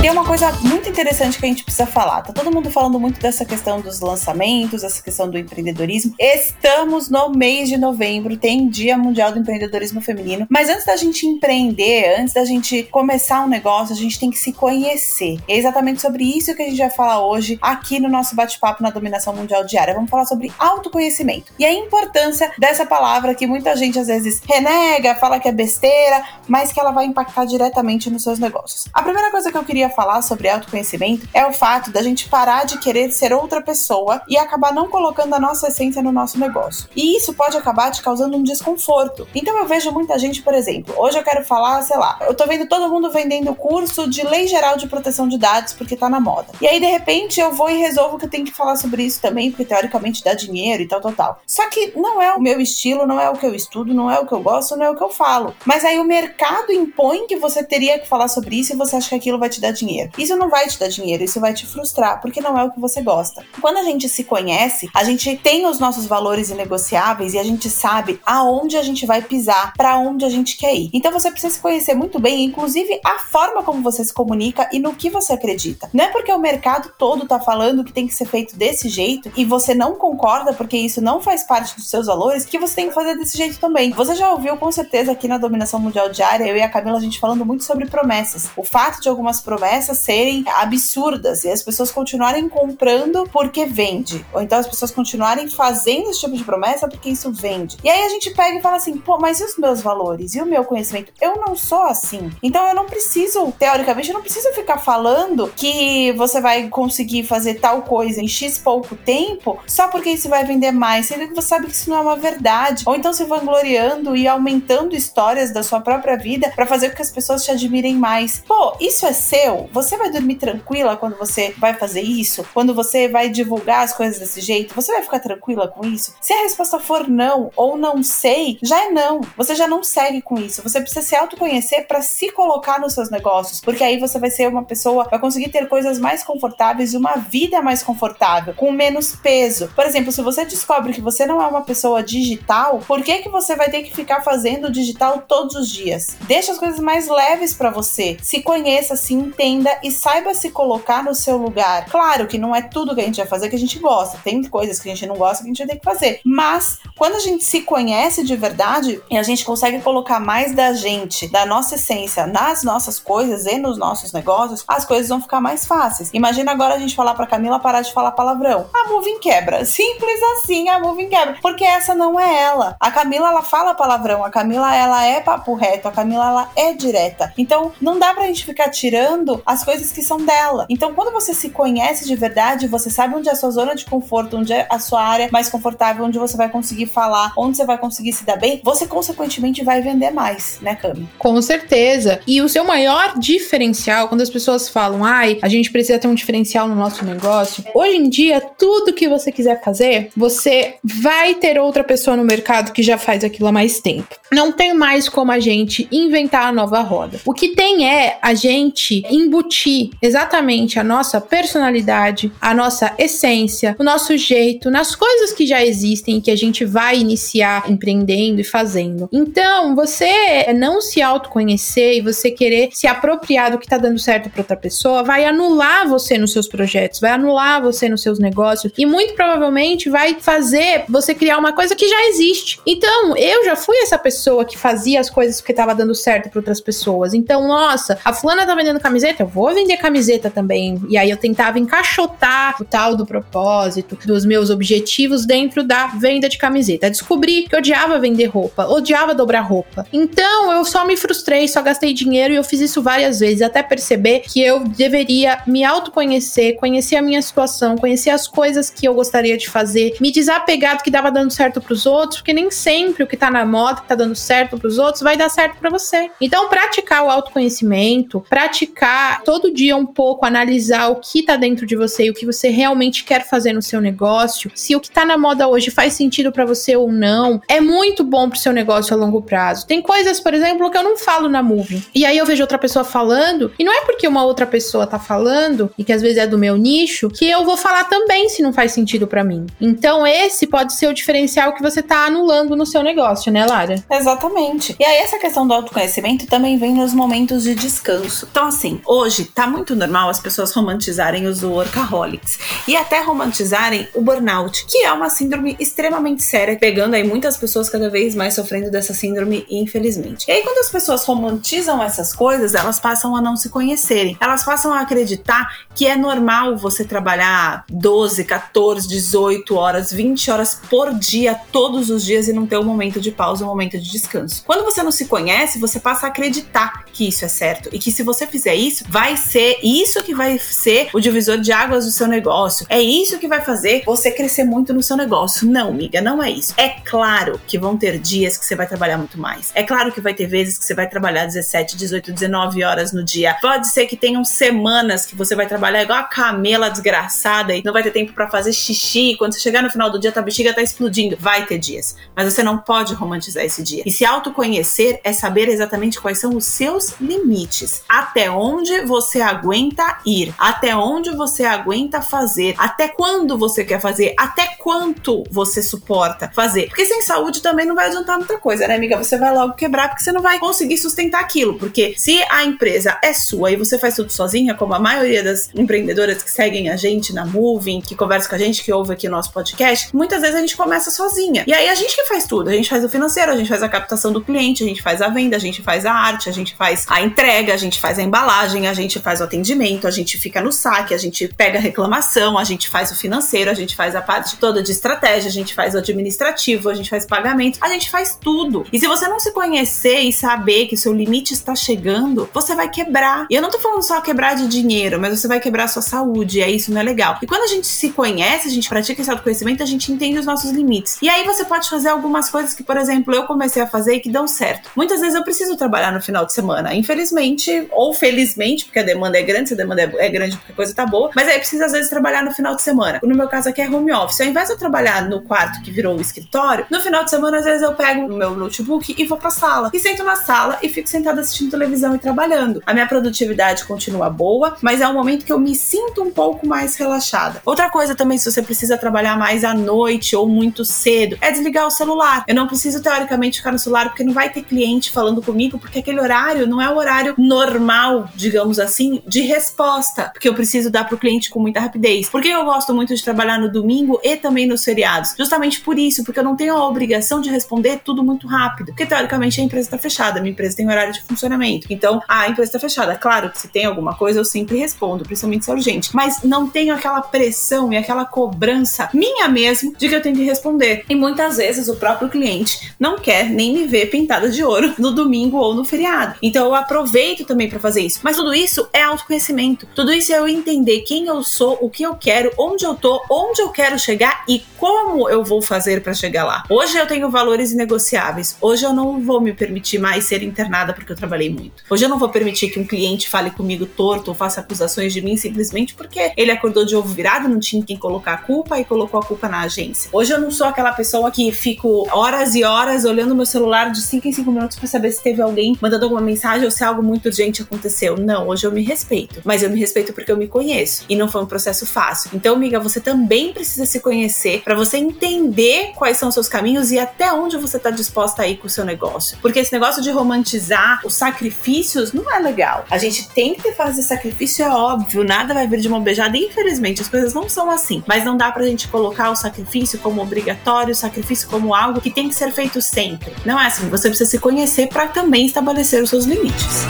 Tem 0.00 0.12
uma 0.12 0.24
coisa 0.24 0.52
muito 0.62 0.88
interessante 0.88 1.38
que 1.38 1.44
a 1.44 1.48
gente 1.48 1.64
precisa 1.64 1.84
falar. 1.84 2.22
Tá 2.22 2.32
todo 2.32 2.52
mundo 2.52 2.70
falando 2.70 3.00
muito 3.00 3.20
dessa 3.20 3.44
questão 3.44 3.80
dos 3.80 3.98
lançamentos, 3.98 4.84
essa 4.84 5.02
questão 5.02 5.28
do 5.28 5.36
empreendedorismo. 5.36 6.14
Estamos 6.20 7.10
no 7.10 7.30
mês 7.30 7.68
de 7.68 7.76
novembro, 7.76 8.36
tem 8.36 8.68
Dia 8.68 8.96
Mundial 8.96 9.32
do 9.32 9.40
Empreendedorismo 9.40 10.00
Feminino. 10.00 10.46
Mas 10.48 10.68
antes 10.68 10.86
da 10.86 10.94
gente 10.94 11.26
empreender, 11.26 12.14
antes 12.20 12.32
da 12.32 12.44
gente 12.44 12.84
começar 12.84 13.44
um 13.44 13.48
negócio, 13.48 13.92
a 13.92 13.98
gente 13.98 14.20
tem 14.20 14.30
que 14.30 14.38
se 14.38 14.52
conhecer. 14.52 15.36
É 15.48 15.56
exatamente 15.56 16.00
sobre 16.00 16.22
isso 16.22 16.54
que 16.54 16.62
a 16.62 16.66
gente 16.66 16.78
vai 16.78 16.90
falar 16.90 17.26
hoje 17.26 17.58
aqui 17.60 17.98
no 17.98 18.08
nosso 18.08 18.36
bate-papo 18.36 18.84
na 18.84 18.90
Dominação 18.90 19.34
Mundial 19.34 19.64
Diária. 19.64 19.94
Vamos 19.94 20.10
falar 20.10 20.26
sobre 20.26 20.52
autoconhecimento 20.60 21.52
e 21.58 21.66
a 21.66 21.72
importância 21.72 22.52
dessa 22.56 22.86
palavra 22.86 23.34
que 23.34 23.48
muita 23.48 23.74
gente 23.74 23.98
às 23.98 24.06
vezes 24.06 24.40
renega, 24.48 25.16
fala 25.16 25.40
que 25.40 25.48
é 25.48 25.52
besteira, 25.52 26.22
mas 26.46 26.72
que 26.72 26.78
ela 26.78 26.92
vai 26.92 27.04
impactar 27.04 27.46
diretamente 27.46 28.08
nos 28.08 28.22
seus 28.22 28.38
negócios. 28.38 28.86
A 28.94 29.02
primeira 29.02 29.32
coisa 29.32 29.50
que 29.50 29.58
eu 29.58 29.64
queria 29.64 29.87
falar 29.88 30.22
sobre 30.22 30.48
autoconhecimento 30.48 31.28
é 31.32 31.46
o 31.46 31.52
fato 31.52 31.90
da 31.90 32.02
gente 32.02 32.28
parar 32.28 32.64
de 32.64 32.78
querer 32.78 33.10
ser 33.12 33.32
outra 33.32 33.60
pessoa 33.60 34.22
e 34.28 34.36
acabar 34.36 34.72
não 34.72 34.88
colocando 34.88 35.34
a 35.34 35.40
nossa 35.40 35.68
essência 35.68 36.02
no 36.02 36.12
nosso 36.12 36.38
negócio. 36.38 36.88
E 36.94 37.16
isso 37.16 37.34
pode 37.34 37.56
acabar 37.56 37.90
te 37.90 38.02
causando 38.02 38.36
um 38.36 38.42
desconforto. 38.42 39.26
Então 39.34 39.56
eu 39.58 39.66
vejo 39.66 39.90
muita 39.92 40.18
gente, 40.18 40.42
por 40.42 40.54
exemplo, 40.54 40.94
hoje 40.96 41.18
eu 41.18 41.22
quero 41.22 41.44
falar, 41.44 41.82
sei 41.82 41.96
lá, 41.96 42.18
eu 42.22 42.34
tô 42.34 42.46
vendo 42.46 42.68
todo 42.68 42.90
mundo 42.90 43.10
vendendo 43.10 43.54
curso 43.54 44.08
de 44.08 44.22
lei 44.22 44.46
geral 44.46 44.76
de 44.76 44.86
proteção 44.86 45.28
de 45.28 45.38
dados 45.38 45.72
porque 45.72 45.96
tá 45.96 46.08
na 46.08 46.20
moda. 46.20 46.48
E 46.60 46.66
aí 46.66 46.80
de 46.80 46.86
repente 46.86 47.40
eu 47.40 47.52
vou 47.52 47.70
e 47.70 47.78
resolvo 47.78 48.18
que 48.18 48.24
eu 48.24 48.30
tenho 48.30 48.44
que 48.44 48.52
falar 48.52 48.76
sobre 48.76 49.02
isso 49.02 49.20
também, 49.20 49.50
porque 49.50 49.64
teoricamente 49.64 50.22
dá 50.22 50.34
dinheiro 50.34 50.82
e 50.82 50.88
tal, 50.88 51.00
tal, 51.00 51.12
tal. 51.12 51.42
Só 51.46 51.68
que 51.68 51.92
não 51.96 52.20
é 52.20 52.32
o 52.34 52.40
meu 52.40 52.60
estilo, 52.60 53.06
não 53.06 53.20
é 53.20 53.28
o 53.28 53.34
que 53.34 53.46
eu 53.46 53.54
estudo, 53.54 53.94
não 53.94 54.10
é 54.10 54.18
o 54.18 54.26
que 54.26 54.32
eu 54.32 54.40
gosto, 54.40 54.76
não 54.76 54.86
é 54.86 54.90
o 54.90 54.96
que 54.96 55.02
eu 55.02 55.10
falo. 55.10 55.54
Mas 55.64 55.84
aí 55.84 55.98
o 55.98 56.04
mercado 56.04 56.72
impõe 56.72 57.26
que 57.26 57.36
você 57.36 57.62
teria 57.62 57.98
que 57.98 58.08
falar 58.08 58.28
sobre 58.28 58.56
isso 58.56 58.72
e 58.72 58.76
você 58.76 58.96
acha 58.96 59.08
que 59.08 59.14
aquilo 59.14 59.38
vai 59.38 59.48
te 59.48 59.60
dar 59.60 59.72
dinheiro. 59.78 60.10
Isso 60.18 60.36
não 60.36 60.48
vai 60.48 60.66
te 60.66 60.78
dar 60.78 60.88
dinheiro, 60.88 61.24
isso 61.24 61.40
vai 61.40 61.54
te 61.54 61.66
frustrar, 61.66 62.20
porque 62.20 62.40
não 62.40 62.58
é 62.58 62.64
o 62.64 62.70
que 62.70 62.80
você 62.80 63.00
gosta. 63.02 63.44
Quando 63.60 63.78
a 63.78 63.84
gente 63.84 64.08
se 64.08 64.24
conhece, 64.24 64.88
a 64.94 65.04
gente 65.04 65.36
tem 65.36 65.66
os 65.66 65.78
nossos 65.78 66.06
valores 66.06 66.50
inegociáveis 66.50 67.34
e 67.34 67.38
a 67.38 67.44
gente 67.44 67.70
sabe 67.70 68.20
aonde 68.24 68.76
a 68.76 68.82
gente 68.82 69.06
vai 69.06 69.22
pisar, 69.22 69.72
para 69.76 69.96
onde 69.98 70.24
a 70.24 70.28
gente 70.28 70.56
quer 70.56 70.74
ir. 70.74 70.90
Então 70.92 71.12
você 71.12 71.30
precisa 71.30 71.54
se 71.54 71.60
conhecer 71.60 71.94
muito 71.94 72.18
bem, 72.18 72.44
inclusive 72.44 73.00
a 73.04 73.18
forma 73.18 73.62
como 73.62 73.82
você 73.82 74.04
se 74.04 74.12
comunica 74.12 74.68
e 74.72 74.78
no 74.78 74.94
que 74.94 75.10
você 75.10 75.32
acredita. 75.32 75.88
Não 75.92 76.04
é 76.04 76.08
porque 76.08 76.32
o 76.32 76.38
mercado 76.38 76.92
todo 76.98 77.26
tá 77.26 77.38
falando 77.38 77.84
que 77.84 77.92
tem 77.92 78.06
que 78.06 78.14
ser 78.14 78.26
feito 78.26 78.56
desse 78.56 78.88
jeito 78.88 79.30
e 79.36 79.44
você 79.44 79.74
não 79.74 79.94
concorda 79.94 80.52
porque 80.52 80.76
isso 80.76 81.00
não 81.00 81.20
faz 81.20 81.44
parte 81.44 81.76
dos 81.76 81.88
seus 81.88 82.06
valores 82.06 82.44
que 82.44 82.58
você 82.58 82.74
tem 82.74 82.88
que 82.88 82.94
fazer 82.94 83.16
desse 83.16 83.36
jeito 83.36 83.58
também. 83.58 83.90
Você 83.90 84.14
já 84.14 84.30
ouviu 84.30 84.56
com 84.56 84.70
certeza 84.72 85.12
aqui 85.12 85.28
na 85.28 85.38
Dominação 85.38 85.80
Mundial 85.80 86.08
Diária, 86.08 86.46
eu 86.46 86.56
e 86.56 86.62
a 86.62 86.68
Camila 86.68 86.98
a 86.98 87.00
gente 87.00 87.20
falando 87.20 87.44
muito 87.44 87.64
sobre 87.64 87.86
promessas. 87.86 88.50
O 88.56 88.64
fato 88.64 89.00
de 89.00 89.08
algumas 89.08 89.40
promessas 89.40 89.67
serem 89.94 90.44
absurdas 90.56 91.44
e 91.44 91.50
as 91.50 91.62
pessoas 91.62 91.90
continuarem 91.90 92.48
comprando 92.48 93.28
porque 93.32 93.66
vende. 93.66 94.24
Ou 94.32 94.40
então 94.40 94.58
as 94.58 94.66
pessoas 94.66 94.90
continuarem 94.90 95.48
fazendo 95.48 96.10
esse 96.10 96.20
tipo 96.20 96.36
de 96.36 96.44
promessa 96.44 96.88
porque 96.88 97.10
isso 97.10 97.30
vende. 97.32 97.76
E 97.82 97.88
aí 97.88 98.02
a 98.02 98.08
gente 98.08 98.30
pega 98.30 98.58
e 98.58 98.62
fala 98.62 98.76
assim, 98.76 98.96
pô, 98.96 99.18
mas 99.18 99.40
e 99.40 99.44
os 99.44 99.56
meus 99.56 99.80
valores? 99.80 100.34
E 100.34 100.40
o 100.40 100.46
meu 100.46 100.64
conhecimento? 100.64 101.12
Eu 101.20 101.36
não 101.36 101.54
sou 101.54 101.82
assim. 101.82 102.30
Então 102.42 102.66
eu 102.66 102.74
não 102.74 102.86
preciso, 102.86 103.52
teoricamente, 103.58 104.08
eu 104.08 104.14
não 104.14 104.22
preciso 104.22 104.52
ficar 104.52 104.78
falando 104.78 105.52
que 105.56 106.12
você 106.12 106.40
vai 106.40 106.68
conseguir 106.68 107.24
fazer 107.24 107.54
tal 107.54 107.82
coisa 107.82 108.20
em 108.20 108.28
X 108.28 108.58
pouco 108.58 108.96
tempo 108.96 109.58
só 109.66 109.88
porque 109.88 110.10
isso 110.10 110.28
vai 110.28 110.44
vender 110.44 110.72
mais, 110.72 111.06
sendo 111.06 111.28
que 111.28 111.34
você 111.34 111.48
sabe 111.48 111.66
que 111.66 111.72
isso 111.72 111.90
não 111.90 111.98
é 111.98 112.00
uma 112.00 112.16
verdade. 112.16 112.84
Ou 112.86 112.94
então 112.94 113.12
se 113.12 113.24
vangloriando 113.24 114.16
e 114.16 114.26
aumentando 114.26 114.94
histórias 114.94 115.52
da 115.52 115.62
sua 115.62 115.80
própria 115.80 116.16
vida 116.16 116.52
para 116.54 116.66
fazer 116.66 116.90
com 116.90 116.96
que 116.96 117.02
as 117.02 117.10
pessoas 117.10 117.44
te 117.44 117.50
admirem 117.50 117.94
mais. 117.94 118.42
Pô, 118.46 118.76
isso 118.80 119.06
é 119.06 119.12
seu? 119.12 119.57
Você 119.72 119.96
vai 119.96 120.10
dormir 120.10 120.36
tranquila 120.36 120.96
quando 120.96 121.16
você 121.16 121.54
vai 121.58 121.74
fazer 121.74 122.02
isso? 122.02 122.46
Quando 122.54 122.74
você 122.74 123.08
vai 123.08 123.28
divulgar 123.28 123.84
as 123.84 123.92
coisas 123.92 124.18
desse 124.18 124.40
jeito? 124.40 124.74
Você 124.74 124.92
vai 124.92 125.02
ficar 125.02 125.20
tranquila 125.20 125.68
com 125.68 125.86
isso? 125.86 126.14
Se 126.20 126.32
a 126.32 126.42
resposta 126.42 126.78
for 126.78 127.08
não 127.08 127.50
ou 127.56 127.76
não 127.76 128.02
sei, 128.02 128.58
já 128.62 128.84
é 128.84 128.90
não. 128.90 129.20
Você 129.36 129.54
já 129.54 129.66
não 129.66 129.82
segue 129.82 130.22
com 130.22 130.38
isso. 130.38 130.62
Você 130.62 130.80
precisa 130.80 131.02
se 131.02 131.16
autoconhecer 131.16 131.86
para 131.86 132.02
se 132.02 132.30
colocar 132.30 132.80
nos 132.80 132.92
seus 132.92 133.10
negócios, 133.10 133.60
porque 133.60 133.82
aí 133.82 133.98
você 133.98 134.18
vai 134.18 134.30
ser 134.30 134.48
uma 134.48 134.64
pessoa, 134.64 135.08
vai 135.10 135.18
conseguir 135.18 135.48
ter 135.48 135.68
coisas 135.68 135.98
mais 135.98 136.22
confortáveis 136.22 136.92
e 136.92 136.96
uma 136.96 137.16
vida 137.16 137.60
mais 137.60 137.82
confortável, 137.82 138.54
com 138.54 138.70
menos 138.70 139.16
peso. 139.16 139.68
Por 139.74 139.84
exemplo, 139.84 140.12
se 140.12 140.22
você 140.22 140.44
descobre 140.44 140.92
que 140.92 141.00
você 141.00 141.26
não 141.26 141.42
é 141.42 141.46
uma 141.46 141.62
pessoa 141.62 142.02
digital, 142.02 142.80
por 142.86 143.02
que 143.02 143.18
que 143.18 143.28
você 143.28 143.56
vai 143.56 143.70
ter 143.70 143.82
que 143.82 143.94
ficar 143.94 144.22
fazendo 144.22 144.70
digital 144.70 145.22
todos 145.26 145.54
os 145.54 145.68
dias? 145.68 146.16
Deixa 146.22 146.52
as 146.52 146.58
coisas 146.58 146.78
mais 146.78 147.08
leves 147.08 147.54
para 147.54 147.70
você. 147.70 148.16
Se 148.22 148.42
conheça, 148.42 148.96
se 148.96 149.14
entenda 149.14 149.47
e 149.82 149.90
saiba 149.90 150.34
se 150.34 150.50
colocar 150.50 151.02
no 151.02 151.14
seu 151.14 151.36
lugar. 151.36 151.86
Claro 151.86 152.26
que 152.26 152.38
não 152.38 152.54
é 152.54 152.62
tudo 152.62 152.94
que 152.94 153.00
a 153.00 153.04
gente 153.04 153.16
vai 153.16 153.26
fazer 153.26 153.48
que 153.48 153.56
a 153.56 153.58
gente 153.58 153.78
gosta. 153.78 154.18
Tem 154.22 154.42
coisas 154.44 154.78
que 154.78 154.88
a 154.88 154.94
gente 154.94 155.06
não 155.06 155.16
gosta 155.16 155.42
que 155.42 155.50
a 155.50 155.52
gente 155.52 155.58
vai 155.58 155.68
ter 155.68 155.78
que 155.78 155.84
fazer. 155.84 156.20
Mas 156.24 156.78
quando 156.96 157.14
a 157.14 157.20
gente 157.20 157.44
se 157.44 157.62
conhece 157.62 158.24
de 158.24 158.36
verdade 158.36 159.00
e 159.10 159.16
a 159.16 159.22
gente 159.22 159.44
consegue 159.44 159.80
colocar 159.80 160.20
mais 160.20 160.54
da 160.54 160.72
gente, 160.72 161.28
da 161.28 161.46
nossa 161.46 161.76
essência 161.76 162.26
nas 162.26 162.62
nossas 162.62 162.98
coisas 162.98 163.46
e 163.46 163.58
nos 163.58 163.78
nossos 163.78 164.12
negócios, 164.12 164.64
as 164.66 164.84
coisas 164.84 165.08
vão 165.08 165.20
ficar 165.20 165.40
mais 165.40 165.66
fáceis. 165.66 166.10
Imagina 166.12 166.52
agora 166.52 166.74
a 166.74 166.78
gente 166.78 166.94
falar 166.94 167.14
pra 167.14 167.26
Camila 167.26 167.58
parar 167.58 167.82
de 167.82 167.92
falar 167.92 168.12
palavrão. 168.12 168.66
A 168.74 168.88
Moving 168.88 169.18
quebra. 169.20 169.64
Simples 169.66 170.20
assim, 170.36 170.68
a 170.68 170.78
Moving 170.78 171.08
quebra. 171.08 171.36
Porque 171.40 171.64
essa 171.64 171.94
não 171.94 172.18
é 172.18 172.42
ela. 172.42 172.76
A 172.80 172.90
Camila, 172.90 173.28
ela 173.28 173.42
fala 173.42 173.74
palavrão. 173.74 174.24
A 174.24 174.30
Camila, 174.30 174.74
ela 174.74 175.04
é 175.04 175.20
papo 175.20 175.54
reto. 175.54 175.88
A 175.88 175.92
Camila, 175.92 176.26
ela 176.26 176.50
é 176.56 176.72
direta. 176.72 177.32
Então, 177.36 177.72
não 177.80 177.98
dá 177.98 178.14
pra 178.14 178.26
gente 178.26 178.44
ficar 178.44 178.70
tirando 178.70 179.37
as 179.44 179.64
coisas 179.64 179.92
que 179.92 180.02
são 180.02 180.24
dela. 180.24 180.66
Então, 180.68 180.94
quando 180.94 181.12
você 181.12 181.34
se 181.34 181.50
conhece 181.50 182.06
de 182.06 182.14
verdade, 182.14 182.66
você 182.66 182.90
sabe 182.90 183.14
onde 183.14 183.28
é 183.28 183.32
a 183.32 183.36
sua 183.36 183.50
zona 183.50 183.74
de 183.74 183.84
conforto, 183.84 184.36
onde 184.36 184.52
é 184.52 184.66
a 184.70 184.78
sua 184.78 185.02
área 185.02 185.28
mais 185.32 185.48
confortável, 185.48 186.04
onde 186.04 186.18
você 186.18 186.36
vai 186.36 186.48
conseguir 186.48 186.86
falar, 186.86 187.32
onde 187.36 187.56
você 187.56 187.64
vai 187.64 187.78
conseguir 187.78 188.12
se 188.12 188.24
dar 188.24 188.36
bem, 188.36 188.60
você 188.64 188.86
consequentemente 188.86 189.64
vai 189.64 189.80
vender 189.80 190.10
mais, 190.10 190.58
né, 190.60 190.74
Cami? 190.74 191.08
Com 191.18 191.40
certeza. 191.42 192.20
E 192.26 192.40
o 192.40 192.48
seu 192.48 192.64
maior 192.64 193.18
diferencial, 193.18 194.08
quando 194.08 194.20
as 194.20 194.30
pessoas 194.30 194.68
falam, 194.68 195.04
ai, 195.04 195.38
a 195.42 195.48
gente 195.48 195.70
precisa 195.70 195.98
ter 195.98 196.08
um 196.08 196.14
diferencial 196.14 196.68
no 196.68 196.74
nosso 196.74 197.04
negócio, 197.04 197.64
hoje 197.74 197.96
em 197.96 198.08
dia, 198.08 198.40
tudo 198.40 198.92
que 198.92 199.08
você 199.08 199.30
quiser 199.30 199.62
fazer, 199.62 200.10
você 200.16 200.76
vai 200.82 201.34
ter 201.34 201.58
outra 201.58 201.84
pessoa 201.84 202.16
no 202.16 202.24
mercado 202.24 202.72
que 202.72 202.82
já 202.82 202.98
faz 202.98 203.24
aquilo 203.24 203.48
há 203.48 203.52
mais 203.52 203.80
tempo. 203.80 204.16
Não 204.32 204.52
tem 204.52 204.74
mais 204.74 205.08
como 205.08 205.32
a 205.32 205.38
gente 205.38 205.88
inventar 205.90 206.46
a 206.46 206.52
nova 206.52 206.80
roda. 206.80 207.20
O 207.24 207.32
que 207.32 207.54
tem 207.54 207.88
é 207.88 208.18
a 208.20 208.34
gente 208.34 209.02
embutir 209.28 209.90
exatamente 210.00 210.78
a 210.78 210.84
nossa 210.84 211.20
personalidade, 211.20 212.32
a 212.40 212.54
nossa 212.54 212.94
essência, 212.98 213.76
o 213.78 213.84
nosso 213.84 214.16
jeito 214.16 214.70
nas 214.70 214.96
coisas 214.96 215.32
que 215.32 215.46
já 215.46 215.64
existem 215.64 216.16
e 216.16 216.20
que 216.22 216.30
a 216.30 216.36
gente 216.36 216.64
vai 216.64 216.98
iniciar 216.98 217.70
empreendendo 217.70 218.40
e 218.40 218.44
fazendo. 218.44 219.08
Então, 219.12 219.76
você 219.76 220.52
não 220.54 220.80
se 220.80 221.02
autoconhecer 221.02 221.98
e 221.98 222.00
você 222.00 222.30
querer 222.30 222.70
se 222.72 222.86
apropriar 222.86 223.50
do 223.50 223.58
que 223.58 223.68
tá 223.68 223.76
dando 223.76 223.98
certo 223.98 224.30
para 224.30 224.40
outra 224.40 224.56
pessoa 224.56 225.02
vai 225.02 225.24
anular 225.24 225.86
você 225.86 226.16
nos 226.16 226.32
seus 226.32 226.48
projetos, 226.48 227.00
vai 227.00 227.10
anular 227.10 227.62
você 227.62 227.88
nos 227.88 228.02
seus 228.02 228.18
negócios 228.18 228.72
e 228.78 228.86
muito 228.86 229.14
provavelmente 229.14 229.90
vai 229.90 230.16
fazer 230.20 230.84
você 230.88 231.14
criar 231.14 231.38
uma 231.38 231.52
coisa 231.52 231.76
que 231.76 231.86
já 231.86 232.08
existe. 232.08 232.60
Então, 232.66 233.16
eu 233.16 233.44
já 233.44 233.56
fui 233.56 233.76
essa 233.78 233.98
pessoa 233.98 234.44
que 234.44 234.56
fazia 234.56 235.00
as 235.00 235.10
coisas 235.10 235.40
porque 235.40 235.52
tava 235.52 235.74
dando 235.74 235.94
certo 235.94 236.30
para 236.30 236.38
outras 236.38 236.60
pessoas. 236.60 237.12
Então, 237.12 237.46
nossa, 237.46 237.98
a 238.04 238.12
fulana 238.12 238.46
tá 238.46 238.54
vendendo 238.54 238.80
camiseta, 238.80 239.07
eu 239.20 239.26
vou 239.26 239.54
vender 239.54 239.76
camiseta 239.76 240.30
também. 240.30 240.80
E 240.88 240.96
aí 240.96 241.10
eu 241.10 241.16
tentava 241.16 241.58
encaixotar 241.58 242.56
o 242.60 242.64
tal 242.64 242.96
do 242.96 243.06
propósito, 243.06 243.96
dos 244.06 244.24
meus 244.24 244.50
objetivos 244.50 245.26
dentro 245.26 245.62
da 245.62 245.86
venda 245.86 246.28
de 246.28 246.38
camiseta. 246.38 246.90
Descobri 246.90 247.44
que 247.48 247.56
odiava 247.56 247.98
vender 247.98 248.26
roupa, 248.26 248.66
odiava 248.66 249.14
dobrar 249.14 249.40
roupa. 249.40 249.86
Então, 249.92 250.52
eu 250.52 250.64
só 250.64 250.84
me 250.84 250.96
frustrei, 250.96 251.48
só 251.48 251.62
gastei 251.62 251.92
dinheiro 251.92 252.34
e 252.34 252.36
eu 252.36 252.44
fiz 252.44 252.60
isso 252.60 252.82
várias 252.82 253.20
vezes 253.20 253.42
até 253.42 253.62
perceber 253.62 254.20
que 254.20 254.40
eu 254.40 254.64
deveria 254.64 255.42
me 255.46 255.64
autoconhecer, 255.64 256.56
conhecer 256.56 256.96
a 256.96 257.02
minha 257.02 257.22
situação, 257.22 257.76
conhecer 257.76 258.10
as 258.10 258.26
coisas 258.26 258.70
que 258.70 258.86
eu 258.86 258.94
gostaria 258.94 259.36
de 259.36 259.48
fazer, 259.48 259.96
me 260.00 260.10
desapegar 260.10 260.76
do 260.76 260.82
que 260.82 260.90
dava 260.90 261.10
dando 261.10 261.30
certo 261.30 261.60
para 261.60 261.72
os 261.72 261.86
outros, 261.86 262.20
porque 262.20 262.32
nem 262.32 262.50
sempre 262.50 263.02
o 263.02 263.06
que 263.06 263.16
tá 263.16 263.30
na 263.30 263.44
moda, 263.44 263.80
que 263.80 263.88
tá 263.88 263.94
dando 263.94 264.14
certo 264.14 264.58
para 264.58 264.68
os 264.68 264.78
outros, 264.78 265.02
vai 265.02 265.16
dar 265.16 265.28
certo 265.28 265.56
para 265.58 265.70
você. 265.70 266.10
Então, 266.20 266.48
praticar 266.48 267.04
o 267.04 267.10
autoconhecimento, 267.10 268.24
praticar 268.28 268.97
todo 269.24 269.52
dia 269.52 269.76
um 269.76 269.86
pouco, 269.86 270.24
analisar 270.24 270.88
o 270.88 270.96
que 270.96 271.22
tá 271.22 271.36
dentro 271.36 271.66
de 271.66 271.76
você 271.76 272.04
e 272.04 272.10
o 272.10 272.14
que 272.14 272.26
você 272.26 272.48
realmente 272.48 273.04
quer 273.04 273.26
fazer 273.28 273.52
no 273.52 273.62
seu 273.62 273.80
negócio, 273.80 274.50
se 274.54 274.74
o 274.74 274.80
que 274.80 274.90
tá 274.90 275.04
na 275.04 275.18
moda 275.18 275.48
hoje 275.48 275.70
faz 275.70 275.94
sentido 275.94 276.32
para 276.32 276.44
você 276.44 276.76
ou 276.76 276.90
não, 276.90 277.40
é 277.48 277.60
muito 277.60 278.04
bom 278.04 278.28
pro 278.28 278.38
seu 278.38 278.52
negócio 278.52 278.94
a 278.94 278.96
longo 278.96 279.22
prazo. 279.22 279.66
Tem 279.66 279.80
coisas, 279.82 280.20
por 280.20 280.34
exemplo, 280.34 280.70
que 280.70 280.78
eu 280.78 280.82
não 280.82 280.96
falo 280.96 281.28
na 281.28 281.42
Move. 281.42 281.82
E 281.94 282.04
aí 282.04 282.16
eu 282.16 282.26
vejo 282.26 282.42
outra 282.42 282.58
pessoa 282.58 282.84
falando, 282.84 283.52
e 283.58 283.64
não 283.64 283.72
é 283.72 283.84
porque 283.84 284.06
uma 284.06 284.24
outra 284.24 284.46
pessoa 284.46 284.86
tá 284.86 284.98
falando, 284.98 285.70
e 285.76 285.84
que 285.84 285.92
às 285.92 286.02
vezes 286.02 286.18
é 286.18 286.26
do 286.26 286.38
meu 286.38 286.56
nicho, 286.56 287.08
que 287.10 287.28
eu 287.28 287.44
vou 287.44 287.56
falar 287.56 287.84
também 287.84 288.28
se 288.28 288.42
não 288.42 288.52
faz 288.52 288.72
sentido 288.72 289.06
para 289.06 289.24
mim. 289.24 289.46
Então, 289.60 290.06
esse 290.06 290.46
pode 290.46 290.72
ser 290.72 290.88
o 290.88 290.94
diferencial 290.94 291.54
que 291.54 291.62
você 291.62 291.82
tá 291.82 292.06
anulando 292.06 292.56
no 292.56 292.66
seu 292.66 292.82
negócio, 292.82 293.32
né, 293.32 293.44
Lara? 293.46 293.82
Exatamente. 293.90 294.76
E 294.78 294.84
aí, 294.84 294.98
essa 294.98 295.18
questão 295.18 295.46
do 295.46 295.54
autoconhecimento 295.54 296.26
também 296.26 296.58
vem 296.58 296.74
nos 296.74 296.92
momentos 296.92 297.44
de 297.44 297.54
descanso. 297.54 298.28
Então, 298.30 298.46
assim, 298.46 298.80
hoje 298.88 299.26
tá 299.26 299.46
muito 299.46 299.76
normal 299.76 300.08
as 300.08 300.18
pessoas 300.18 300.50
romantizarem 300.52 301.26
os 301.26 301.42
workaholics 301.42 302.38
e 302.66 302.74
até 302.74 303.02
romantizarem 303.02 303.86
o 303.94 304.00
burnout, 304.00 304.64
que 304.66 304.78
é 304.78 304.92
uma 304.92 305.10
síndrome 305.10 305.54
extremamente 305.60 306.24
séria, 306.24 306.58
pegando 306.58 306.94
aí 306.94 307.04
muitas 307.04 307.36
pessoas 307.36 307.68
cada 307.68 307.90
vez 307.90 308.14
mais 308.14 308.32
sofrendo 308.34 308.70
dessa 308.70 308.94
síndrome, 308.94 309.46
infelizmente. 309.50 310.24
E 310.26 310.32
aí, 310.32 310.42
quando 310.42 310.58
as 310.58 310.70
pessoas 310.70 311.04
romantizam 311.04 311.82
essas 311.82 312.14
coisas, 312.14 312.54
elas 312.54 312.80
passam 312.80 313.14
a 313.14 313.20
não 313.20 313.36
se 313.36 313.50
conhecerem. 313.50 314.16
Elas 314.20 314.42
passam 314.42 314.72
a 314.72 314.80
acreditar 314.80 315.66
que 315.74 315.86
é 315.86 315.94
normal 315.94 316.56
você 316.56 316.84
trabalhar 316.84 317.64
12, 317.70 318.24
14, 318.24 318.88
18 318.88 319.54
horas, 319.54 319.92
20 319.92 320.30
horas 320.30 320.60
por 320.68 320.94
dia, 320.94 321.38
todos 321.52 321.90
os 321.90 322.04
dias, 322.04 322.26
e 322.26 322.32
não 322.32 322.46
ter 322.46 322.58
um 322.58 322.64
momento 322.64 323.00
de 323.00 323.10
pausa, 323.10 323.44
um 323.44 323.48
momento 323.48 323.78
de 323.78 323.90
descanso. 323.90 324.42
Quando 324.46 324.64
você 324.64 324.82
não 324.82 324.90
se 324.90 325.04
conhece, 325.06 325.58
você 325.58 325.78
passa 325.78 326.06
a 326.06 326.08
acreditar 326.08 326.84
que 326.92 327.06
isso 327.06 327.24
é 327.24 327.28
certo 327.28 327.68
e 327.72 327.78
que 327.78 327.92
se 327.92 328.02
você 328.02 328.26
fizer 328.26 328.54
isso, 328.54 328.77
vai 328.88 329.16
ser 329.16 329.58
isso 329.62 330.02
que 330.02 330.14
vai 330.14 330.38
ser 330.38 330.88
o 330.92 331.00
divisor 331.00 331.38
de 331.38 331.52
águas 331.52 331.84
do 331.84 331.90
seu 331.90 332.06
negócio. 332.06 332.66
É 332.68 332.80
isso 332.80 333.18
que 333.18 333.28
vai 333.28 333.40
fazer 333.40 333.82
você 333.84 334.10
crescer 334.10 334.44
muito 334.44 334.72
no 334.72 334.82
seu 334.82 334.96
negócio. 334.96 335.48
Não, 335.48 335.70
amiga, 335.70 336.00
não 336.00 336.22
é 336.22 336.30
isso. 336.30 336.54
É 336.56 336.68
claro 336.68 337.40
que 337.46 337.58
vão 337.58 337.76
ter 337.76 337.98
dias 337.98 338.36
que 338.36 338.44
você 338.44 338.54
vai 338.54 338.66
trabalhar 338.66 338.98
muito 338.98 339.18
mais. 339.18 339.50
É 339.54 339.62
claro 339.62 339.92
que 339.92 340.00
vai 340.00 340.14
ter 340.14 340.26
vezes 340.26 340.58
que 340.58 340.64
você 340.64 340.74
vai 340.74 340.88
trabalhar 340.88 341.24
17, 341.26 341.76
18, 341.76 342.12
19 342.12 342.64
horas 342.64 342.92
no 342.92 343.04
dia. 343.04 343.36
Pode 343.40 343.68
ser 343.68 343.86
que 343.86 343.96
tenham 343.96 344.24
semanas 344.24 345.06
que 345.06 345.14
você 345.14 345.34
vai 345.34 345.46
trabalhar 345.46 345.82
igual 345.82 345.98
a 345.98 346.04
camela 346.04 346.68
desgraçada 346.68 347.54
e 347.54 347.62
não 347.64 347.72
vai 347.72 347.82
ter 347.82 347.90
tempo 347.90 348.12
para 348.12 348.28
fazer 348.28 348.52
xixi. 348.52 349.16
Quando 349.16 349.32
você 349.34 349.40
chegar 349.40 349.62
no 349.62 349.70
final 349.70 349.90
do 349.90 349.98
dia, 349.98 350.12
tua 350.12 350.22
bexiga 350.22 350.54
tá 350.54 350.62
explodindo. 350.62 351.16
Vai 351.18 351.46
ter 351.46 351.58
dias. 351.58 351.96
Mas 352.14 352.32
você 352.32 352.42
não 352.42 352.58
pode 352.58 352.94
romantizar 352.94 353.44
esse 353.44 353.62
dia. 353.62 353.82
E 353.86 353.90
se 353.90 354.04
autoconhecer 354.04 355.00
é 355.04 355.12
saber 355.12 355.48
exatamente 355.48 356.00
quais 356.00 356.18
são 356.18 356.36
os 356.36 356.44
seus 356.44 356.94
limites. 357.00 357.82
Até 357.88 358.30
onde 358.30 358.67
você 358.84 359.20
aguenta 359.20 359.98
ir. 360.04 360.34
Até 360.38 360.76
onde 360.76 361.10
você 361.16 361.44
aguenta 361.44 362.00
fazer. 362.00 362.54
Até 362.58 362.88
quando 362.88 363.38
você 363.38 363.64
quer 363.64 363.80
fazer. 363.80 364.14
Até 364.18 364.56
quanto 364.58 365.24
você 365.30 365.62
suporta 365.62 366.30
fazer. 366.34 366.68
Porque 366.68 366.84
sem 366.84 367.02
saúde 367.02 367.42
também 367.42 367.66
não 367.66 367.74
vai 367.74 367.86
adiantar 367.86 368.18
muita 368.18 368.38
coisa, 368.38 368.66
né, 368.66 368.74
amiga? 368.74 368.96
Você 368.96 369.18
vai 369.18 369.34
logo 369.34 369.54
quebrar 369.54 369.88
porque 369.88 370.02
você 370.02 370.12
não 370.12 370.22
vai 370.22 370.38
conseguir 370.38 370.78
sustentar 370.78 371.20
aquilo. 371.20 371.54
Porque 371.58 371.94
se 371.96 372.22
a 372.30 372.44
empresa 372.44 372.98
é 373.02 373.12
sua 373.12 373.50
e 373.50 373.56
você 373.56 373.78
faz 373.78 373.96
tudo 373.96 374.10
sozinha, 374.10 374.54
como 374.54 374.74
a 374.74 374.78
maioria 374.78 375.22
das 375.22 375.50
empreendedoras 375.54 376.22
que 376.22 376.30
seguem 376.30 376.70
a 376.70 376.76
gente 376.76 377.12
na 377.12 377.24
Moving, 377.24 377.80
que 377.80 377.94
conversa 377.94 378.28
com 378.28 378.34
a 378.34 378.38
gente, 378.38 378.62
que 378.62 378.72
ouve 378.72 378.92
aqui 378.92 379.08
o 379.08 379.10
nosso 379.10 379.32
podcast, 379.32 379.94
muitas 379.94 380.20
vezes 380.20 380.36
a 380.36 380.40
gente 380.40 380.56
começa 380.56 380.90
sozinha. 380.90 381.44
E 381.46 381.52
aí 381.52 381.68
a 381.68 381.74
gente 381.74 381.94
que 381.94 382.06
faz 382.06 382.26
tudo. 382.26 382.48
A 382.48 382.52
gente 382.52 382.68
faz 382.68 382.84
o 382.84 382.88
financeiro, 382.88 383.32
a 383.32 383.36
gente 383.36 383.48
faz 383.48 383.62
a 383.62 383.68
captação 383.68 384.12
do 384.12 384.20
cliente, 384.20 384.62
a 384.62 384.66
gente 384.66 384.82
faz 384.82 385.00
a 385.02 385.08
venda, 385.08 385.36
a 385.36 385.40
gente 385.40 385.62
faz 385.62 385.86
a 385.86 385.92
arte, 385.92 386.28
a 386.28 386.32
gente 386.32 386.54
faz 386.54 386.86
a 386.88 387.00
entrega, 387.00 387.54
a 387.54 387.56
gente 387.56 387.80
faz 387.80 387.98
a 387.98 388.02
embalagem, 388.02 388.57
a 388.66 388.72
gente 388.72 388.98
faz 388.98 389.20
o 389.20 389.24
atendimento, 389.24 389.86
a 389.86 389.90
gente 389.90 390.18
fica 390.18 390.40
no 390.40 390.50
saque, 390.50 390.94
a 390.94 390.98
gente 390.98 391.28
pega 391.36 391.58
a 391.58 391.60
reclamação, 391.60 392.38
a 392.38 392.44
gente 392.44 392.68
faz 392.68 392.90
o 392.90 392.96
financeiro, 392.96 393.50
a 393.50 393.54
gente 393.54 393.76
faz 393.76 393.94
a 393.94 394.02
parte 394.02 394.36
toda 394.36 394.62
de 394.62 394.72
estratégia, 394.72 395.28
a 395.28 395.32
gente 395.32 395.54
faz 395.54 395.74
o 395.74 395.78
administrativo, 395.78 396.68
a 396.68 396.74
gente 396.74 396.90
faz 396.90 397.06
pagamento, 397.06 397.58
a 397.60 397.68
gente 397.68 397.90
faz 397.90 398.16
tudo. 398.20 398.66
E 398.72 398.78
se 398.78 398.86
você 398.86 399.06
não 399.08 399.20
se 399.20 399.32
conhecer 399.32 400.00
e 400.00 400.12
saber 400.12 400.66
que 400.66 400.76
seu 400.76 400.92
limite 400.92 401.32
está 401.32 401.54
chegando, 401.54 402.28
você 402.32 402.54
vai 402.54 402.68
quebrar. 402.68 403.26
E 403.30 403.34
eu 403.34 403.42
não 403.42 403.50
tô 403.50 403.58
falando 403.58 403.82
só 403.82 404.00
quebrar 404.00 404.34
de 404.34 404.48
dinheiro, 404.48 405.00
mas 405.00 405.18
você 405.18 405.28
vai 405.28 405.40
quebrar 405.40 405.64
a 405.64 405.68
sua 405.68 405.82
saúde, 405.82 406.38
e 406.38 406.42
aí 406.42 406.56
isso 406.56 406.72
não 406.72 406.80
é 406.80 406.84
legal. 406.84 407.18
E 407.22 407.26
quando 407.26 407.42
a 407.42 407.46
gente 407.46 407.66
se 407.66 407.90
conhece, 407.90 408.48
a 408.48 408.50
gente 408.50 408.68
pratica 408.68 409.00
esse 409.00 409.10
autoconhecimento, 409.10 409.62
a 409.62 409.66
gente 409.66 409.92
entende 409.92 410.18
os 410.18 410.26
nossos 410.26 410.50
limites. 410.50 410.98
E 411.02 411.08
aí 411.08 411.24
você 411.24 411.44
pode 411.44 411.68
fazer 411.68 411.88
algumas 411.88 412.30
coisas 412.30 412.54
que, 412.54 412.62
por 412.62 412.76
exemplo, 412.76 413.14
eu 413.14 413.24
comecei 413.24 413.62
a 413.62 413.66
fazer 413.66 413.94
e 413.94 414.00
que 414.00 414.10
dão 414.10 414.26
certo. 414.26 414.70
Muitas 414.74 415.00
vezes 415.00 415.14
eu 415.14 415.22
preciso 415.22 415.56
trabalhar 415.56 415.92
no 415.92 416.00
final 416.00 416.24
de 416.24 416.32
semana. 416.32 416.74
Infelizmente, 416.74 417.66
ou 417.70 417.92
felizmente, 417.92 418.47
porque 418.56 418.78
a 418.78 418.82
demanda 418.82 419.18
é 419.18 419.22
grande, 419.22 419.48
se 419.48 419.54
a 419.54 419.56
demanda 419.56 419.82
é 419.82 420.08
grande 420.08 420.36
porque 420.36 420.52
a 420.52 420.54
coisa 420.54 420.74
tá 420.74 420.86
boa, 420.86 421.10
mas 421.14 421.28
aí 421.28 421.38
precisa 421.38 421.66
às 421.66 421.72
vezes 421.72 421.88
trabalhar 421.88 422.22
no 422.22 422.32
final 422.32 422.54
de 422.54 422.62
semana. 422.62 423.00
No 423.02 423.14
meu 423.14 423.28
caso 423.28 423.48
aqui 423.48 423.60
é 423.60 423.68
home 423.68 423.92
office. 423.92 424.20
Ao 424.20 424.26
invés 424.26 424.48
de 424.48 424.54
eu 424.54 424.58
trabalhar 424.58 425.08
no 425.08 425.22
quarto 425.22 425.62
que 425.62 425.70
virou 425.70 425.96
o 425.96 426.00
escritório, 426.00 426.66
no 426.70 426.80
final 426.80 427.04
de 427.04 427.10
semana 427.10 427.38
às 427.38 427.44
vezes 427.44 427.62
eu 427.62 427.74
pego 427.74 428.06
o 428.06 428.16
meu 428.16 428.30
notebook 428.32 428.94
e 428.96 429.04
vou 429.06 429.18
pra 429.18 429.30
sala. 429.30 429.70
E 429.72 429.78
sento 429.78 430.04
na 430.04 430.16
sala 430.16 430.58
e 430.62 430.68
fico 430.68 430.88
sentada 430.88 431.20
assistindo 431.20 431.50
televisão 431.50 431.94
e 431.94 431.98
trabalhando. 431.98 432.62
A 432.66 432.72
minha 432.72 432.86
produtividade 432.86 433.64
continua 433.64 434.10
boa, 434.10 434.56
mas 434.62 434.80
é 434.80 434.88
um 434.88 434.94
momento 434.94 435.24
que 435.24 435.32
eu 435.32 435.38
me 435.38 435.54
sinto 435.54 436.02
um 436.02 436.10
pouco 436.10 436.46
mais 436.46 436.76
relaxada. 436.76 437.40
Outra 437.44 437.70
coisa 437.70 437.94
também, 437.94 438.18
se 438.18 438.30
você 438.30 438.42
precisa 438.42 438.76
trabalhar 438.76 439.16
mais 439.16 439.44
à 439.44 439.54
noite 439.54 440.14
ou 440.16 440.28
muito 440.28 440.64
cedo, 440.64 441.16
é 441.20 441.30
desligar 441.30 441.66
o 441.66 441.70
celular. 441.70 442.24
Eu 442.26 442.34
não 442.34 442.46
preciso, 442.46 442.82
teoricamente, 442.82 443.38
ficar 443.38 443.52
no 443.52 443.58
celular 443.58 443.88
porque 443.88 444.04
não 444.04 444.12
vai 444.12 444.30
ter 444.30 444.42
cliente 444.42 444.90
falando 444.90 445.22
comigo, 445.22 445.58
porque 445.58 445.78
aquele 445.78 446.00
horário 446.00 446.46
não 446.46 446.60
é 446.60 446.68
o 446.68 446.76
horário 446.76 447.14
normal, 447.18 448.08
digamos 448.14 448.37
assim, 448.58 449.02
de 449.06 449.20
resposta, 449.20 450.10
porque 450.12 450.28
eu 450.28 450.34
preciso 450.34 450.70
dar 450.70 450.84
pro 450.84 450.98
cliente 450.98 451.30
com 451.30 451.40
muita 451.40 451.60
rapidez. 451.60 452.08
Porque 452.08 452.28
eu 452.28 452.44
gosto 452.44 452.74
muito 452.74 452.94
de 452.94 453.02
trabalhar 453.02 453.38
no 453.38 453.50
domingo 453.50 454.00
e 454.02 454.16
também 454.16 454.46
nos 454.46 454.64
feriados? 454.64 455.14
Justamente 455.18 455.60
por 455.60 455.78
isso, 455.78 456.04
porque 456.04 456.20
eu 456.20 456.24
não 456.24 456.36
tenho 456.36 456.54
a 456.54 456.66
obrigação 456.66 457.20
de 457.20 457.30
responder 457.30 457.80
tudo 457.84 458.02
muito 458.02 458.26
rápido. 458.26 458.66
Porque, 458.66 458.86
teoricamente, 458.86 459.40
a 459.40 459.44
empresa 459.44 459.66
está 459.66 459.78
fechada, 459.78 460.20
minha 460.20 460.32
empresa 460.32 460.56
tem 460.56 460.68
horário 460.68 460.92
de 460.92 461.02
funcionamento. 461.02 461.66
Então, 461.70 462.02
a 462.08 462.28
empresa 462.28 462.48
está 462.48 462.58
fechada. 462.58 462.94
Claro 462.96 463.30
que 463.30 463.40
se 463.40 463.48
tem 463.48 463.64
alguma 463.64 463.94
coisa, 463.94 464.20
eu 464.20 464.24
sempre 464.24 464.58
respondo, 464.58 465.04
principalmente 465.04 465.44
se 465.44 465.50
é 465.50 465.54
urgente. 465.54 465.90
Mas 465.94 466.22
não 466.22 466.48
tenho 466.48 466.74
aquela 466.74 467.00
pressão 467.00 467.72
e 467.72 467.76
aquela 467.76 468.04
cobrança 468.04 468.88
minha 468.92 469.28
mesmo 469.28 469.74
de 469.76 469.88
que 469.88 469.94
eu 469.94 470.02
tenho 470.02 470.16
que 470.16 470.24
responder. 470.24 470.84
E 470.88 470.94
muitas 470.94 471.36
vezes 471.36 471.68
o 471.68 471.76
próprio 471.76 472.08
cliente 472.08 472.74
não 472.78 472.98
quer 472.98 473.30
nem 473.30 473.52
me 473.52 473.66
ver 473.66 473.86
pintada 473.86 474.28
de 474.28 474.42
ouro 474.42 474.74
no 474.78 474.92
domingo 474.92 475.38
ou 475.38 475.54
no 475.54 475.64
feriado. 475.64 476.14
Então 476.22 476.46
eu 476.46 476.54
aproveito 476.54 477.24
também 477.24 477.48
para 477.48 477.58
fazer 477.58 477.82
isso. 477.82 478.00
Mas 478.02 478.17
tudo 478.18 478.34
isso 478.34 478.68
é 478.72 478.82
autoconhecimento. 478.82 479.68
Tudo 479.76 479.92
isso 479.92 480.12
é 480.12 480.18
eu 480.18 480.26
entender 480.26 480.80
quem 480.80 481.06
eu 481.06 481.22
sou, 481.22 481.56
o 481.60 481.70
que 481.70 481.84
eu 481.84 481.94
quero, 481.94 482.32
onde 482.36 482.64
eu 482.64 482.74
tô, 482.74 483.00
onde 483.08 483.40
eu 483.40 483.48
quero 483.50 483.78
chegar 483.78 484.24
e 484.28 484.42
como 484.56 485.08
eu 485.08 485.22
vou 485.22 485.40
fazer 485.40 485.84
para 485.84 485.94
chegar 485.94 486.24
lá. 486.24 486.42
Hoje 486.50 486.76
eu 486.76 486.84
tenho 486.84 487.08
valores 487.10 487.52
inegociáveis. 487.52 488.36
Hoje 488.40 488.66
eu 488.66 488.72
não 488.72 489.00
vou 489.00 489.20
me 489.20 489.32
permitir 489.32 489.78
mais 489.78 490.04
ser 490.04 490.24
internada 490.24 490.72
porque 490.72 490.90
eu 490.90 490.96
trabalhei 490.96 491.30
muito. 491.30 491.62
Hoje 491.70 491.84
eu 491.84 491.88
não 491.88 491.96
vou 491.96 492.08
permitir 492.08 492.48
que 492.48 492.58
um 492.58 492.66
cliente 492.66 493.08
fale 493.08 493.30
comigo 493.30 493.64
torto 493.66 494.10
ou 494.10 494.16
faça 494.16 494.40
acusações 494.40 494.92
de 494.92 495.00
mim 495.00 495.16
simplesmente 495.16 495.74
porque 495.76 496.10
ele 496.16 496.32
acordou 496.32 496.64
de 496.64 496.74
ovo 496.74 496.88
virado, 496.88 497.28
não 497.28 497.38
tinha 497.38 497.64
quem 497.64 497.76
colocar 497.76 498.14
a 498.14 498.18
culpa 498.18 498.58
e 498.58 498.64
colocou 498.64 498.98
a 498.98 499.04
culpa 499.04 499.28
na 499.28 499.42
agência. 499.42 499.90
Hoje 499.92 500.12
eu 500.12 500.20
não 500.20 500.32
sou 500.32 500.48
aquela 500.48 500.72
pessoa 500.72 501.08
que 501.12 501.30
fico 501.30 501.86
horas 501.96 502.34
e 502.34 502.42
horas 502.42 502.84
olhando 502.84 503.14
meu 503.14 503.26
celular 503.26 503.70
de 503.70 503.80
5 503.80 504.08
em 504.08 504.12
5 504.12 504.32
minutos 504.32 504.56
para 504.58 504.66
saber 504.66 504.90
se 504.90 505.00
teve 505.00 505.22
alguém 505.22 505.56
mandando 505.62 505.84
alguma 505.84 506.00
mensagem 506.00 506.44
ou 506.44 506.50
se 506.50 506.64
algo 506.64 506.82
muito 506.82 507.06
urgente 507.06 507.42
aconteceu. 507.42 508.07
Não, 508.08 508.26
hoje 508.26 508.46
eu 508.46 508.50
me 508.50 508.62
respeito. 508.62 509.20
Mas 509.22 509.42
eu 509.42 509.50
me 509.50 509.60
respeito 509.60 509.92
porque 509.92 510.10
eu 510.10 510.16
me 510.16 510.26
conheço. 510.26 510.82
E 510.88 510.96
não 510.96 511.08
foi 511.08 511.22
um 511.22 511.26
processo 511.26 511.66
fácil. 511.66 512.10
Então, 512.14 512.36
amiga, 512.36 512.58
você 512.58 512.80
também 512.80 513.34
precisa 513.34 513.66
se 513.66 513.80
conhecer 513.80 514.40
para 514.42 514.54
você 514.54 514.78
entender 514.78 515.72
quais 515.76 515.98
são 515.98 516.10
seus 516.10 516.26
caminhos 516.26 516.72
e 516.72 516.78
até 516.78 517.12
onde 517.12 517.36
você 517.36 517.58
tá 517.58 517.68
disposta 517.68 518.22
a 518.22 518.26
ir 518.26 518.38
com 518.38 518.46
o 518.46 518.50
seu 518.50 518.64
negócio. 518.64 519.18
Porque 519.20 519.38
esse 519.38 519.52
negócio 519.52 519.82
de 519.82 519.90
romantizar 519.90 520.80
os 520.86 520.94
sacrifícios 520.94 521.92
não 521.92 522.10
é 522.10 522.18
legal. 522.18 522.64
A 522.70 522.78
gente 522.78 523.10
tem 523.10 523.34
que 523.34 523.52
fazer 523.52 523.82
sacrifício, 523.82 524.42
é 524.42 524.48
óbvio. 524.48 525.04
Nada 525.04 525.34
vai 525.34 525.46
vir 525.46 525.60
de 525.60 525.68
mão 525.68 525.82
beijada. 525.82 526.16
Infelizmente, 526.16 526.80
as 526.80 526.88
coisas 526.88 527.12
não 527.12 527.28
são 527.28 527.50
assim. 527.50 527.84
Mas 527.86 528.06
não 528.06 528.16
dá 528.16 528.32
pra 528.32 528.42
gente 528.42 528.68
colocar 528.68 529.10
o 529.10 529.16
sacrifício 529.16 529.78
como 529.80 530.00
obrigatório, 530.00 530.72
o 530.72 530.74
sacrifício 530.74 531.28
como 531.28 531.54
algo 531.54 531.78
que 531.78 531.90
tem 531.90 532.08
que 532.08 532.14
ser 532.14 532.32
feito 532.32 532.62
sempre. 532.62 533.12
Não 533.26 533.38
é 533.38 533.48
assim. 533.48 533.68
Você 533.68 533.90
precisa 533.90 534.08
se 534.08 534.18
conhecer 534.18 534.68
para 534.68 534.86
também 534.86 535.26
estabelecer 535.26 535.82
os 535.82 535.90
seus 535.90 536.06
limites. 536.06 536.64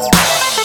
Música 0.00 0.59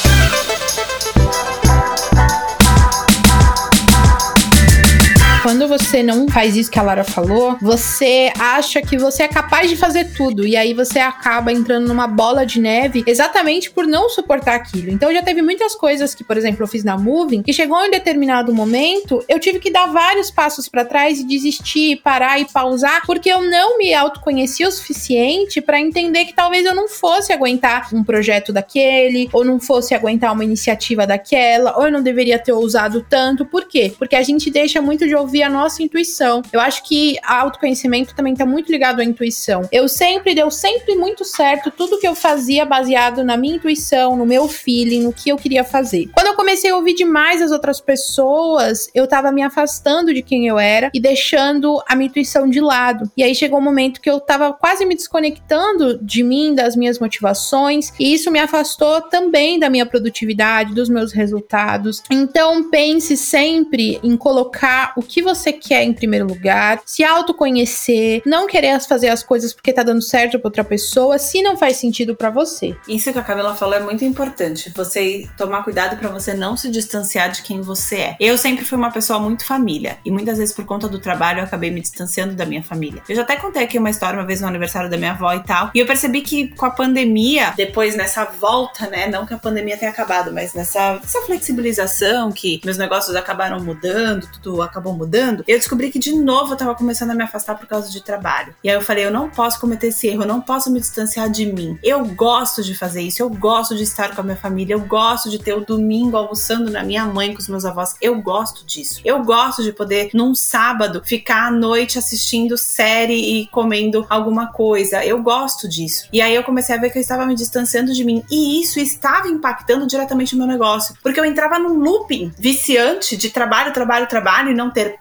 quando 5.66 5.80
você 5.80 6.04
não 6.04 6.28
faz 6.28 6.56
isso 6.56 6.70
que 6.70 6.78
a 6.78 6.84
Lara 6.84 7.04
falou, 7.04 7.58
você 7.60 8.32
acha 8.40 8.82
que 8.82 8.98
você 8.98 9.24
é 9.24 9.28
capaz 9.28 9.68
de 9.68 9.76
fazer 9.76 10.14
tudo. 10.14 10.46
E 10.46 10.56
aí 10.56 10.74
você 10.74 11.00
acaba 11.00 11.52
entrando 11.52 11.88
numa 11.88 12.08
bola 12.08 12.46
de 12.46 12.60
neve 12.60 13.04
exatamente 13.08 13.72
por 13.72 13.88
não 13.88 14.08
suportar 14.10 14.56
aquilo. 14.56 14.92
Então 14.92 15.12
já 15.12 15.24
teve 15.24 15.42
muitas 15.42 15.74
coisas 15.74 16.14
que, 16.14 16.24
por 16.24 16.38
exemplo, 16.38 16.64
eu 16.64 16.68
fiz 16.68 16.84
na 16.84 16.98
Moving, 16.98 17.42
que 17.42 17.52
chegou 17.52 17.84
em 17.84 17.90
determinado 17.90 18.54
momento, 18.54 19.24
eu 19.28 19.40
tive 19.40 19.60
que 19.60 19.72
dar 19.72 19.88
vários 19.88 20.30
passos 20.30 20.70
para 20.70 20.86
trás 20.86 21.20
e 21.20 21.24
desistir, 21.24 22.02
parar 22.04 22.40
e 22.40 22.46
pausar, 22.46 23.02
porque 23.06 23.30
eu 23.30 23.42
não 23.42 23.80
me 23.80 23.94
autoconhecia 23.94 24.68
o 24.68 24.72
suficiente 24.72 25.62
para 25.62 25.80
entender 25.80 26.26
que 26.26 26.36
talvez 26.36 26.64
eu 26.66 26.76
não 26.76 26.88
fosse 26.88 27.34
aguentar 27.34 27.90
um 27.92 28.04
projeto 28.04 28.54
daquele, 28.54 29.30
ou 29.34 29.44
não 29.44 29.60
fosse 29.60 29.96
aguentar 29.96 30.32
uma 30.32 30.44
iniciativa 30.44 31.08
daquela, 31.08 31.76
ou 31.78 31.86
eu 31.86 31.92
não 31.92 32.04
deveria 32.04 32.38
ter 32.38 32.52
ousado 32.52 33.04
tanto. 33.10 33.46
Por 33.46 33.68
quê? 33.68 33.92
Porque 33.98 34.16
a 34.16 34.22
gente 34.22 34.52
deixa 34.52 34.80
muito 34.80 35.08
de 35.08 35.16
ouvir 35.16 35.42
a 35.42 35.55
nossa 35.56 35.82
intuição. 35.82 36.42
Eu 36.52 36.60
acho 36.60 36.84
que 36.84 37.18
autoconhecimento 37.24 38.14
também 38.14 38.34
está 38.34 38.46
muito 38.46 38.72
ligado 38.72 39.00
à 39.00 39.04
intuição. 39.04 39.68
Eu 39.72 39.88
sempre 39.88 40.36
deu 40.36 40.52
sempre 40.52 40.96
muito 40.96 41.24
certo 41.24 41.72
tudo 41.72 42.00
que 42.00 42.08
eu 42.08 42.14
fazia 42.14 42.66
baseado 42.66 43.24
na 43.24 43.38
minha 43.38 43.56
intuição, 43.56 44.16
no 44.16 44.26
meu 44.26 44.48
feeling, 44.48 45.04
no 45.04 45.14
que 45.14 45.30
eu 45.30 45.38
queria 45.38 45.64
fazer. 45.64 46.10
Quando 46.14 46.28
eu 46.28 46.36
comecei 46.36 46.70
a 46.70 46.76
ouvir 46.76 46.94
demais 46.94 47.42
as 47.42 47.52
outras 47.52 47.80
pessoas, 47.80 48.90
eu 48.94 49.08
tava 49.08 49.32
me 49.32 49.42
afastando 49.42 50.14
de 50.14 50.22
quem 50.22 50.48
eu 50.48 50.60
era 50.60 50.90
e 50.94 51.00
deixando 51.00 51.82
a 51.88 51.96
minha 51.96 52.08
intuição 52.08 52.50
de 52.50 52.60
lado. 52.60 53.10
E 53.16 53.24
aí 53.24 53.34
chegou 53.34 53.60
um 53.60 53.64
momento 53.64 54.02
que 54.02 54.10
eu 54.10 54.20
tava 54.20 54.54
quase 54.54 54.86
me 54.86 54.96
desconectando 54.96 55.98
de 56.04 56.24
mim, 56.24 56.54
das 56.54 56.76
minhas 56.76 57.00
motivações, 57.00 57.92
e 58.00 58.14
isso 58.14 58.32
me 58.32 58.40
afastou 58.40 59.02
também 59.02 59.60
da 59.60 59.70
minha 59.70 59.86
produtividade, 59.86 60.74
dos 60.74 60.90
meus 60.90 61.14
resultados. 61.14 62.04
Então 62.12 62.70
pense 62.70 63.16
sempre 63.16 64.00
em 64.04 64.18
colocar 64.18 64.94
o 64.98 65.02
que 65.02 65.22
você 65.22 65.45
quer 65.54 65.84
em 65.84 65.94
primeiro 65.94 66.28
lugar, 66.28 66.82
se 66.86 67.04
autoconhecer, 67.04 68.22
não 68.26 68.48
querer 68.48 68.80
fazer 68.82 69.10
as 69.10 69.24
coisas 69.24 69.54
porque 69.54 69.74
tá 69.74 69.84
dando 69.84 70.02
certo 70.02 70.40
pra 70.40 70.48
outra 70.48 70.64
pessoa, 70.64 71.18
se 71.18 71.42
não 71.42 71.58
faz 71.58 71.78
sentido 71.78 72.16
para 72.16 72.30
você. 72.30 72.76
Isso 72.88 73.12
que 73.12 73.20
a 73.20 73.24
Camila 73.24 73.56
falou 73.56 73.76
é 73.76 73.80
muito 73.80 74.04
importante. 74.04 74.72
Você 74.76 75.28
tomar 75.38 75.64
cuidado 75.64 75.98
para 75.98 76.10
você 76.10 76.34
não 76.34 76.58
se 76.58 76.70
distanciar 76.70 77.32
de 77.32 77.42
quem 77.42 77.62
você 77.62 77.96
é. 77.96 78.16
Eu 78.20 78.38
sempre 78.38 78.66
fui 78.66 78.78
uma 78.78 78.92
pessoa 78.92 79.20
muito 79.20 79.46
família 79.46 79.98
e 80.06 80.12
muitas 80.12 80.38
vezes 80.38 80.54
por 80.54 80.66
conta 80.66 80.88
do 80.88 81.00
trabalho 81.00 81.40
eu 81.40 81.44
acabei 81.44 81.72
me 81.72 81.82
distanciando 81.82 82.34
da 82.36 82.46
minha 82.46 82.64
família. 82.64 83.02
Eu 83.08 83.16
já 83.16 83.22
até 83.22 83.36
contei 83.36 83.64
aqui 83.64 83.78
uma 83.78 83.90
história 83.90 84.20
uma 84.20 84.26
vez 84.26 84.42
no 84.42 84.48
aniversário 84.48 84.90
da 84.90 84.98
minha 84.98 85.12
avó 85.12 85.34
e 85.34 85.44
tal, 85.44 85.72
e 85.74 85.80
eu 85.80 85.86
percebi 85.86 86.22
que 86.22 86.50
com 86.56 86.66
a 86.66 86.72
pandemia, 86.72 87.54
depois 87.56 87.96
nessa 87.96 88.26
volta, 88.26 88.88
né, 88.88 89.08
não 89.08 89.26
que 89.26 89.34
a 89.34 89.38
pandemia 89.38 89.78
tenha 89.78 89.92
acabado, 89.92 90.32
mas 90.34 90.54
nessa, 90.54 90.96
nessa 90.96 91.22
flexibilização 91.22 92.32
que 92.32 92.62
meus 92.64 92.78
negócios 92.78 93.16
acabaram 93.16 93.60
mudando, 93.60 94.28
tudo 94.42 94.62
acabou 94.62 94.94
mudando 94.94 95.35
mudando, 95.36 95.44
eu 95.48 95.58
descobri 95.58 95.92
que 95.92 96.00
de 96.00 96.16
novo 96.16 96.54
eu 96.54 96.58
tava 96.58 96.76
começando 96.76 97.12
a 97.12 97.16
me 97.16 97.24
afastar 97.24 97.58
por 97.58 97.68
causa 97.68 97.92
de 97.92 98.02
trabalho. 98.02 98.56
E 98.64 98.70
aí 98.70 98.76
eu 98.76 98.82
falei, 98.82 99.06
eu 99.06 99.12
não 99.12 99.30
posso 99.30 99.60
cometer 99.60 99.88
esse 99.88 100.08
erro, 100.08 100.24
eu 100.24 100.28
não 100.28 100.42
posso 100.42 100.72
me 100.72 100.80
distanciar 100.80 101.30
de 101.30 101.46
mim. 101.46 101.78
Eu 101.84 102.06
gosto 102.06 102.64
de 102.64 102.74
fazer 102.74 103.02
isso, 103.02 103.22
eu 103.22 103.30
gosto 103.30 103.76
de 103.76 103.84
estar 103.84 104.16
com 104.16 104.22
a 104.22 104.24
minha 104.24 104.38
família, 104.38 104.74
eu 104.74 104.80
gosto 104.82 105.30
de 105.30 105.40
ter 105.40 105.54
o 105.54 105.66
domingo 105.66 106.16
almoçando 106.16 106.72
na 106.72 106.84
minha 106.84 107.06
mãe 107.06 107.34
com 107.34 107.40
os 107.40 107.48
meus 107.48 107.66
avós. 107.66 107.96
Eu 108.02 108.22
gosto 108.22 108.66
disso. 108.66 109.02
Eu 109.04 109.24
gosto 109.24 109.64
de 109.64 109.72
poder, 109.72 110.10
num 110.14 110.34
sábado, 110.34 111.02
ficar 111.04 111.48
à 111.48 111.52
noite 111.52 111.98
assistindo 111.98 112.58
série 112.58 113.42
e 113.42 113.48
comendo 113.48 114.06
alguma 114.10 114.48
coisa. 114.48 115.04
Eu 115.04 115.22
gosto 115.22 115.68
disso. 115.68 116.08
E 116.12 116.22
aí 116.22 116.34
eu 116.34 116.44
comecei 116.44 116.76
a 116.76 116.80
ver 116.80 116.90
que 116.90 116.98
eu 116.98 117.02
estava 117.02 117.26
me 117.26 117.36
distanciando 117.36 117.94
de 117.94 118.04
mim. 118.04 118.24
E 118.30 118.62
isso 118.62 118.80
estava 118.80 119.28
impactando 119.28 119.88
diretamente 119.88 120.36
o 120.36 120.38
meu 120.38 120.48
negócio. 120.48 120.96
Porque 121.02 121.20
eu 121.20 121.26
entrava 121.26 121.60
num 121.60 121.80
looping 121.80 122.32
viciante 122.38 123.18
de 123.18 123.30
trabalho, 123.30 123.74
trabalho, 123.74 124.08
trabalho 124.08 124.52
e 124.52 124.54
não 124.54 124.70
ter 124.70 124.98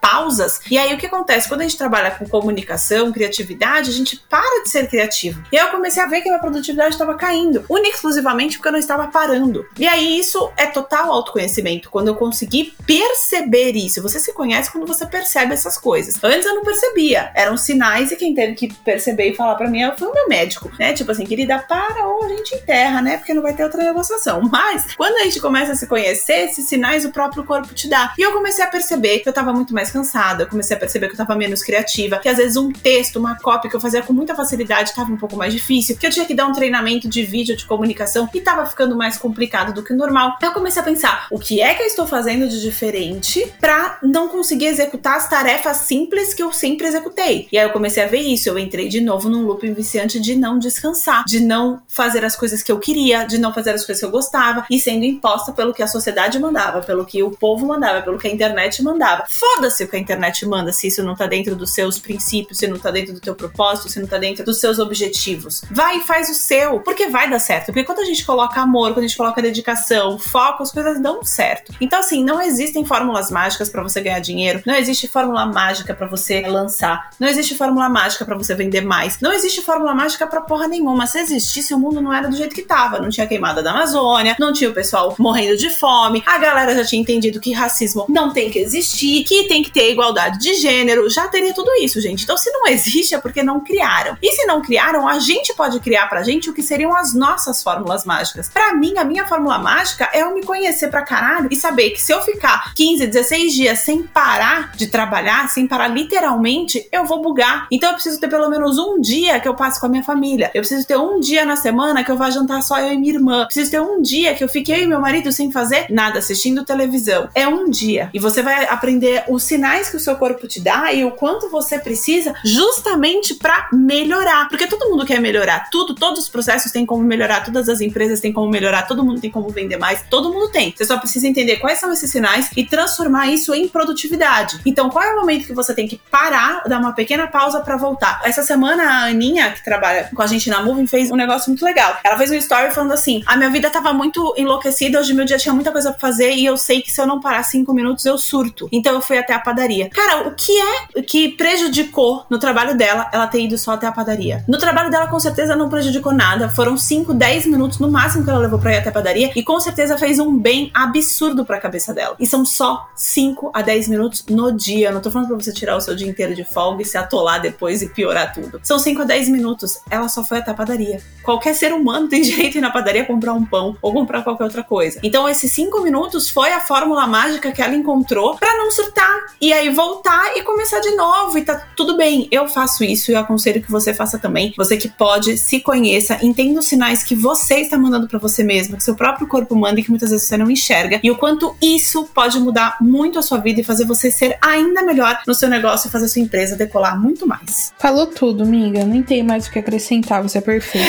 E 0.70 0.78
aí 0.78 0.94
o 0.94 0.98
que 0.98 1.06
acontece? 1.06 1.48
Quando 1.48 1.60
a 1.60 1.64
gente 1.64 1.76
trabalha 1.76 2.10
com 2.10 2.28
comunicação, 2.28 3.12
criatividade, 3.12 3.90
a 3.90 3.92
gente 3.92 4.16
para 4.28 4.62
de 4.62 4.70
ser 4.70 4.88
criativo. 4.88 5.42
E 5.50 5.58
aí 5.58 5.66
eu 5.66 5.70
comecei 5.70 6.02
a 6.02 6.06
ver 6.06 6.20
que 6.20 6.28
minha 6.28 6.38
produtividade 6.38 6.90
estava 6.90 7.14
caindo, 7.14 7.64
única 7.68 7.96
exclusivamente 7.96 8.56
porque 8.56 8.68
eu 8.68 8.72
não 8.72 8.78
estava 8.78 9.06
parando. 9.08 9.66
E 9.78 9.86
aí 9.86 10.18
isso 10.18 10.50
é 10.56 10.66
total 10.66 11.12
autoconhecimento. 11.12 11.90
Quando 11.90 12.08
eu 12.08 12.14
consegui 12.14 12.74
perceber 12.86 13.72
isso, 13.72 14.02
você 14.02 14.18
se 14.18 14.32
conhece 14.32 14.70
quando 14.70 14.86
você 14.86 15.06
percebe 15.06 15.54
essas 15.54 15.78
coisas. 15.78 16.22
Antes 16.22 16.46
eu 16.46 16.54
não 16.54 16.62
percebia, 16.62 17.30
eram 17.34 17.56
sinais 17.56 18.10
e 18.12 18.16
quem 18.16 18.34
teve 18.34 18.54
que 18.54 18.72
perceber 18.72 19.30
e 19.30 19.34
falar 19.34 19.54
para 19.54 19.68
mim 19.68 19.80
foi 19.96 20.08
o 20.08 20.12
meu 20.12 20.28
médico, 20.28 20.70
né? 20.78 20.92
Tipo 20.92 21.12
assim, 21.12 21.24
querida, 21.24 21.58
para 21.58 22.06
ou 22.06 22.24
a 22.24 22.28
gente 22.28 22.54
enterra, 22.54 23.00
né? 23.00 23.16
Porque 23.16 23.34
não 23.34 23.42
vai 23.42 23.54
ter 23.54 23.64
outra 23.64 23.82
negociação. 23.82 24.42
Mas 24.50 24.94
quando 24.94 25.16
a 25.16 25.24
gente 25.24 25.40
começa 25.40 25.72
a 25.72 25.74
se 25.74 25.86
conhecer, 25.86 26.46
esses 26.50 26.68
sinais 26.68 27.04
o 27.04 27.10
próprio 27.10 27.44
corpo 27.44 27.72
te 27.74 27.88
dá. 27.88 28.12
E 28.18 28.22
eu 28.22 28.32
comecei 28.32 28.64
a 28.64 28.68
perceber 28.68 29.20
que 29.20 29.28
eu 29.28 29.32
tava 29.32 29.52
muito 29.52 29.74
mais 29.74 29.90
cansada, 29.90 30.03
eu 30.42 30.46
comecei 30.48 30.76
a 30.76 30.80
perceber 30.80 31.08
que 31.08 31.14
eu 31.14 31.18
tava 31.18 31.34
menos 31.34 31.62
criativa, 31.62 32.18
que 32.18 32.28
às 32.28 32.36
vezes 32.36 32.56
um 32.56 32.70
texto, 32.70 33.16
uma 33.16 33.38
cópia 33.38 33.70
que 33.70 33.76
eu 33.76 33.80
fazia 33.80 34.02
com 34.02 34.12
muita 34.12 34.34
facilidade 34.34 34.94
tava 34.94 35.12
um 35.12 35.16
pouco 35.16 35.36
mais 35.36 35.52
difícil, 35.52 35.96
que 35.96 36.06
eu 36.06 36.10
tinha 36.10 36.26
que 36.26 36.34
dar 36.34 36.46
um 36.46 36.52
treinamento 36.52 37.08
de 37.08 37.22
vídeo, 37.22 37.56
de 37.56 37.64
comunicação 37.66 38.28
e 38.32 38.40
tava 38.40 38.66
ficando 38.66 38.96
mais 38.96 39.16
complicado 39.16 39.72
do 39.72 39.82
que 39.82 39.92
o 39.92 39.96
normal. 39.96 40.36
Eu 40.42 40.52
comecei 40.52 40.80
a 40.80 40.84
pensar, 40.84 41.26
o 41.30 41.38
que 41.38 41.60
é 41.60 41.74
que 41.74 41.82
eu 41.82 41.86
estou 41.86 42.06
fazendo 42.06 42.48
de 42.48 42.60
diferente 42.60 43.52
para 43.60 43.98
não 44.02 44.28
conseguir 44.28 44.66
executar 44.66 45.16
as 45.16 45.28
tarefas 45.28 45.78
simples 45.78 46.34
que 46.34 46.42
eu 46.42 46.52
sempre 46.52 46.86
executei? 46.86 47.48
E 47.50 47.58
aí 47.58 47.64
eu 47.64 47.70
comecei 47.70 48.02
a 48.02 48.06
ver 48.06 48.20
isso, 48.20 48.48
eu 48.48 48.58
entrei 48.58 48.88
de 48.88 49.00
novo 49.00 49.28
num 49.28 49.44
loop 49.44 49.68
viciante 49.72 50.20
de 50.20 50.34
não 50.34 50.58
descansar, 50.58 51.24
de 51.24 51.40
não 51.40 51.82
fazer 51.88 52.24
as 52.24 52.36
coisas 52.36 52.62
que 52.62 52.70
eu 52.70 52.78
queria, 52.78 53.24
de 53.24 53.38
não 53.38 53.52
fazer 53.52 53.70
as 53.70 53.84
coisas 53.84 54.00
que 54.00 54.06
eu 54.06 54.10
gostava 54.10 54.64
e 54.70 54.78
sendo 54.78 55.04
imposta 55.04 55.52
pelo 55.52 55.72
que 55.72 55.82
a 55.82 55.86
sociedade 55.86 56.38
mandava, 56.38 56.80
pelo 56.80 57.04
que 57.04 57.22
o 57.22 57.30
povo 57.30 57.66
mandava, 57.66 58.02
pelo 58.02 58.18
que 58.18 58.26
a 58.26 58.30
internet 58.30 58.82
mandava. 58.82 59.24
Foda-se 59.28 59.84
o 59.84 59.88
que 59.94 59.96
a 59.96 60.00
internet 60.00 60.44
manda, 60.46 60.72
se 60.72 60.88
isso 60.88 61.02
não 61.04 61.14
tá 61.14 61.26
dentro 61.26 61.54
dos 61.54 61.70
seus 61.70 61.98
princípios, 61.98 62.58
se 62.58 62.66
não 62.66 62.78
tá 62.78 62.90
dentro 62.90 63.14
do 63.14 63.20
teu 63.20 63.34
propósito, 63.34 63.88
se 63.88 64.00
não 64.00 64.08
tá 64.08 64.18
dentro 64.18 64.44
dos 64.44 64.58
seus 64.58 64.78
objetivos. 64.78 65.62
Vai 65.70 65.98
e 65.98 66.00
faz 66.00 66.28
o 66.28 66.34
seu, 66.34 66.80
porque 66.80 67.08
vai 67.08 67.30
dar 67.30 67.38
certo. 67.38 67.66
Porque 67.66 67.84
quando 67.84 68.00
a 68.00 68.04
gente 68.04 68.24
coloca 68.24 68.60
amor, 68.60 68.92
quando 68.92 69.04
a 69.04 69.08
gente 69.08 69.16
coloca 69.16 69.40
dedicação, 69.40 70.18
foco, 70.18 70.62
as 70.62 70.72
coisas 70.72 71.00
dão 71.00 71.22
certo. 71.24 71.72
Então, 71.80 72.00
assim, 72.00 72.24
não 72.24 72.42
existem 72.42 72.84
fórmulas 72.84 73.30
mágicas 73.30 73.68
para 73.68 73.82
você 73.82 74.00
ganhar 74.00 74.18
dinheiro, 74.18 74.62
não 74.66 74.74
existe 74.74 75.06
fórmula 75.06 75.46
mágica 75.46 75.94
para 75.94 76.06
você 76.06 76.40
lançar, 76.40 77.10
não 77.20 77.28
existe 77.28 77.54
fórmula 77.54 77.88
mágica 77.88 78.24
para 78.24 78.36
você 78.36 78.54
vender 78.54 78.80
mais, 78.80 79.20
não 79.20 79.32
existe 79.32 79.62
fórmula 79.62 79.94
mágica 79.94 80.26
para 80.26 80.40
porra 80.40 80.66
nenhuma. 80.66 81.06
Se 81.06 81.18
existisse, 81.18 81.72
o 81.72 81.78
mundo 81.78 82.00
não 82.00 82.12
era 82.12 82.28
do 82.28 82.36
jeito 82.36 82.54
que 82.54 82.62
tava. 82.62 82.98
Não 82.98 83.08
tinha 83.08 83.26
queimada 83.26 83.62
da 83.62 83.70
Amazônia, 83.70 84.36
não 84.40 84.52
tinha 84.52 84.70
o 84.70 84.74
pessoal 84.74 85.14
morrendo 85.18 85.56
de 85.56 85.70
fome, 85.70 86.22
a 86.26 86.38
galera 86.38 86.74
já 86.74 86.84
tinha 86.84 87.00
entendido 87.00 87.40
que 87.40 87.52
racismo 87.52 88.06
não 88.08 88.32
tem 88.32 88.50
que 88.50 88.58
existir, 88.58 89.24
que 89.24 89.44
tem 89.44 89.62
que 89.62 89.70
ter 89.70 89.83
igualdade 89.90 90.38
de 90.38 90.54
gênero, 90.54 91.08
já 91.10 91.28
teria 91.28 91.54
tudo 91.54 91.70
isso, 91.80 92.00
gente. 92.00 92.24
Então, 92.24 92.36
se 92.36 92.50
não 92.50 92.66
existe, 92.66 93.14
é 93.14 93.18
porque 93.18 93.42
não 93.42 93.60
criaram. 93.60 94.16
E 94.22 94.32
se 94.32 94.46
não 94.46 94.62
criaram, 94.62 95.08
a 95.08 95.18
gente 95.18 95.54
pode 95.54 95.80
criar 95.80 96.08
pra 96.08 96.22
gente 96.22 96.50
o 96.50 96.52
que 96.52 96.62
seriam 96.62 96.94
as 96.96 97.14
nossas 97.14 97.62
fórmulas 97.62 98.04
mágicas. 98.04 98.48
Para 98.48 98.74
mim, 98.74 98.94
a 98.96 99.04
minha 99.04 99.26
fórmula 99.26 99.58
mágica 99.58 100.08
é 100.12 100.22
eu 100.22 100.34
me 100.34 100.42
conhecer 100.42 100.88
pra 100.88 101.02
caralho 101.02 101.48
e 101.50 101.56
saber 101.56 101.90
que 101.90 102.00
se 102.00 102.12
eu 102.12 102.20
ficar 102.22 102.72
15, 102.74 103.06
16 103.06 103.54
dias 103.54 103.78
sem 103.80 104.02
parar 104.02 104.72
de 104.76 104.86
trabalhar, 104.86 105.48
sem 105.48 105.66
parar 105.66 105.88
literalmente, 105.88 106.88
eu 106.92 107.04
vou 107.04 107.20
bugar. 107.22 107.66
Então, 107.70 107.90
eu 107.90 107.94
preciso 107.94 108.20
ter 108.20 108.28
pelo 108.28 108.48
menos 108.48 108.78
um 108.78 109.00
dia 109.00 109.40
que 109.40 109.48
eu 109.48 109.54
passe 109.54 109.80
com 109.80 109.86
a 109.86 109.88
minha 109.88 110.02
família. 110.02 110.50
Eu 110.54 110.60
preciso 110.60 110.86
ter 110.86 110.96
um 110.96 111.20
dia 111.20 111.44
na 111.44 111.56
semana 111.56 112.04
que 112.04 112.10
eu 112.10 112.16
vá 112.16 112.30
jantar 112.30 112.62
só 112.62 112.78
eu 112.78 112.92
e 112.92 112.96
minha 112.96 113.14
irmã. 113.14 113.44
Preciso 113.44 113.70
ter 113.70 113.80
um 113.80 114.00
dia 114.00 114.34
que 114.34 114.42
eu 114.42 114.48
fique 114.48 114.72
eu 114.72 114.78
e 114.78 114.86
meu 114.86 115.00
marido 115.00 115.30
sem 115.32 115.50
fazer 115.50 115.86
nada, 115.90 116.18
assistindo 116.18 116.64
televisão. 116.64 117.28
É 117.34 117.46
um 117.46 117.68
dia. 117.68 118.10
E 118.12 118.18
você 118.18 118.42
vai 118.42 118.66
aprender 118.66 119.24
os 119.28 119.42
sinais 119.42 119.73
sinais 119.74 119.90
que 119.90 119.96
o 119.96 120.00
seu 120.00 120.16
corpo 120.16 120.46
te 120.46 120.60
dá 120.60 120.92
e 120.92 121.04
o 121.04 121.10
quanto 121.10 121.50
você 121.50 121.78
precisa 121.78 122.34
justamente 122.44 123.34
para 123.34 123.68
melhorar. 123.72 124.48
Porque 124.48 124.66
todo 124.66 124.88
mundo 124.88 125.04
quer 125.04 125.20
melhorar, 125.20 125.68
tudo, 125.70 125.94
todos 125.94 126.24
os 126.24 126.28
processos 126.28 126.70
têm 126.70 126.86
como 126.86 127.02
melhorar, 127.02 127.44
todas 127.44 127.68
as 127.68 127.80
empresas 127.80 128.20
têm 128.20 128.32
como 128.32 128.48
melhorar, 128.48 128.86
todo 128.86 129.04
mundo 129.04 129.20
tem 129.20 129.30
como 129.30 129.48
vender 129.48 129.76
mais, 129.76 130.02
todo 130.08 130.32
mundo 130.32 130.50
tem. 130.50 130.72
Você 130.76 130.84
só 130.84 130.98
precisa 130.98 131.26
entender 131.26 131.56
quais 131.56 131.78
são 131.78 131.92
esses 131.92 132.10
sinais 132.10 132.50
e 132.56 132.64
transformar 132.64 133.28
isso 133.28 133.52
em 133.54 133.66
produtividade. 133.68 134.60
Então, 134.64 134.88
qual 134.90 135.04
é 135.04 135.12
o 135.12 135.16
momento 135.16 135.46
que 135.46 135.52
você 135.52 135.74
tem 135.74 135.88
que 135.88 136.00
parar, 136.10 136.62
dar 136.66 136.78
uma 136.78 136.92
pequena 136.92 137.26
pausa 137.26 137.60
para 137.60 137.76
voltar? 137.76 138.20
Essa 138.24 138.42
semana 138.42 138.84
a 138.84 139.04
Aninha, 139.06 139.52
que 139.52 139.64
trabalha 139.64 140.10
com 140.14 140.22
a 140.22 140.26
gente 140.26 140.48
na 140.48 140.62
Moving, 140.62 140.86
fez 140.86 141.10
um 141.10 141.16
negócio 141.16 141.50
muito 141.50 141.64
legal. 141.64 141.98
Ela 142.04 142.16
fez 142.16 142.30
um 142.30 142.34
story 142.34 142.72
falando 142.72 142.92
assim: 142.92 143.22
"A 143.26 143.36
minha 143.36 143.50
vida 143.50 143.70
tava 143.70 143.92
muito 143.92 144.34
enlouquecida, 144.36 145.00
hoje 145.00 145.14
meu 145.14 145.24
dia 145.24 145.38
tinha 145.38 145.54
muita 145.54 145.72
coisa 145.72 145.90
pra 145.90 146.00
fazer 146.00 146.32
e 146.32 146.44
eu 146.44 146.56
sei 146.56 146.82
que 146.82 146.92
se 146.92 147.00
eu 147.00 147.06
não 147.06 147.20
parar 147.20 147.42
cinco 147.42 147.72
minutos 147.72 148.04
eu 148.04 148.16
surto. 148.18 148.68
Então 148.70 148.94
eu 148.94 149.00
fui 149.00 149.18
até 149.18 149.34
a 149.34 149.38
padaria. 149.38 149.63
Cara, 149.90 150.28
o 150.28 150.34
que 150.34 150.52
é 150.60 151.02
que 151.02 151.30
prejudicou 151.30 152.24
no 152.28 152.38
trabalho 152.38 152.76
dela 152.76 153.08
ela 153.12 153.26
ter 153.26 153.40
ido 153.40 153.56
só 153.56 153.72
até 153.72 153.86
a 153.86 153.92
padaria? 153.92 154.44
No 154.48 154.58
trabalho 154.58 154.90
dela, 154.90 155.06
com 155.06 155.18
certeza, 155.18 155.56
não 155.56 155.68
prejudicou 155.68 156.12
nada. 156.12 156.48
Foram 156.48 156.76
5, 156.76 157.14
10 157.14 157.46
minutos 157.46 157.78
no 157.78 157.90
máximo 157.90 158.24
que 158.24 158.30
ela 158.30 158.38
levou 158.38 158.58
pra 158.58 158.72
ir 158.72 158.78
até 158.78 158.88
a 158.88 158.92
padaria 158.92 159.32
e 159.34 159.42
com 159.42 159.58
certeza 159.60 159.98
fez 159.98 160.18
um 160.18 160.36
bem 160.36 160.70
absurdo 160.74 161.44
pra 161.44 161.60
cabeça 161.60 161.92
dela. 161.92 162.16
E 162.18 162.26
são 162.26 162.44
só 162.44 162.88
5 162.94 163.50
a 163.54 163.62
10 163.62 163.88
minutos 163.88 164.24
no 164.28 164.52
dia. 164.52 164.92
Não 164.92 165.00
tô 165.00 165.10
falando 165.10 165.28
pra 165.28 165.36
você 165.36 165.52
tirar 165.52 165.76
o 165.76 165.80
seu 165.80 165.94
dia 165.94 166.08
inteiro 166.08 166.34
de 166.34 166.44
folga 166.44 166.82
e 166.82 166.84
se 166.84 166.96
atolar 166.96 167.40
depois 167.40 167.82
e 167.82 167.88
piorar 167.88 168.32
tudo. 168.32 168.60
São 168.62 168.78
5 168.78 169.02
a 169.02 169.04
10 169.04 169.28
minutos. 169.28 169.80
Ela 169.90 170.08
só 170.08 170.22
foi 170.24 170.38
até 170.38 170.50
a 170.50 170.54
padaria. 170.54 171.00
Qualquer 171.22 171.54
ser 171.54 171.72
humano 171.72 172.08
tem 172.08 172.20
direito 172.22 172.52
de 172.52 172.58
ir 172.58 172.60
na 172.60 172.70
padaria 172.70 173.04
comprar 173.04 173.32
um 173.32 173.44
pão 173.44 173.76
ou 173.80 173.92
comprar 173.92 174.22
qualquer 174.22 174.44
outra 174.44 174.62
coisa. 174.62 175.00
Então, 175.02 175.28
esses 175.28 175.50
5 175.52 175.80
minutos 175.82 176.28
foi 176.28 176.52
a 176.52 176.60
fórmula 176.60 177.06
mágica 177.06 177.52
que 177.52 177.62
ela 177.62 177.74
encontrou 177.74 178.36
para 178.36 178.56
não 178.58 178.70
surtar 178.70 179.26
e 179.40 179.52
aí 179.54 179.70
voltar 179.70 180.36
e 180.36 180.42
começar 180.42 180.80
de 180.80 180.94
novo 180.94 181.38
e 181.38 181.42
tá 181.42 181.66
tudo 181.76 181.96
bem. 181.96 182.28
Eu 182.30 182.48
faço 182.48 182.84
isso 182.84 183.10
e 183.10 183.14
eu 183.14 183.20
aconselho 183.20 183.62
que 183.62 183.70
você 183.70 183.94
faça 183.94 184.18
também. 184.18 184.52
Você 184.56 184.76
que 184.76 184.88
pode, 184.88 185.38
se 185.38 185.60
conheça, 185.60 186.18
entenda 186.22 186.60
os 186.60 186.66
sinais 186.66 187.02
que 187.02 187.14
você 187.14 187.56
está 187.56 187.78
mandando 187.78 188.08
para 188.08 188.18
você 188.18 188.42
mesmo, 188.42 188.76
que 188.76 188.84
seu 188.84 188.94
próprio 188.94 189.26
corpo 189.26 189.54
manda 189.54 189.80
e 189.80 189.82
que 189.82 189.90
muitas 189.90 190.10
vezes 190.10 190.26
você 190.26 190.36
não 190.36 190.50
enxerga 190.50 191.00
e 191.02 191.10
o 191.10 191.16
quanto 191.16 191.56
isso 191.62 192.04
pode 192.14 192.38
mudar 192.38 192.76
muito 192.80 193.18
a 193.18 193.22
sua 193.22 193.38
vida 193.38 193.60
e 193.60 193.64
fazer 193.64 193.84
você 193.84 194.10
ser 194.10 194.36
ainda 194.40 194.82
melhor 194.82 195.20
no 195.26 195.34
seu 195.34 195.48
negócio 195.48 195.88
e 195.88 195.90
fazer 195.90 196.08
sua 196.08 196.22
empresa 196.22 196.56
decolar 196.56 197.00
muito 197.00 197.26
mais. 197.26 197.72
Falou 197.78 198.06
tudo, 198.06 198.42
amiga. 198.42 198.84
Nem 198.84 199.02
tem 199.02 199.22
mais 199.22 199.46
o 199.46 199.50
que 199.50 199.58
acrescentar, 199.58 200.22
você 200.22 200.38
é 200.38 200.40
perfeita. 200.40 200.86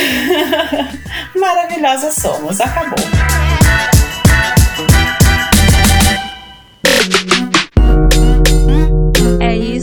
Maravilhosa 1.35 2.11
somos. 2.11 2.59
Acabou. 2.59 3.44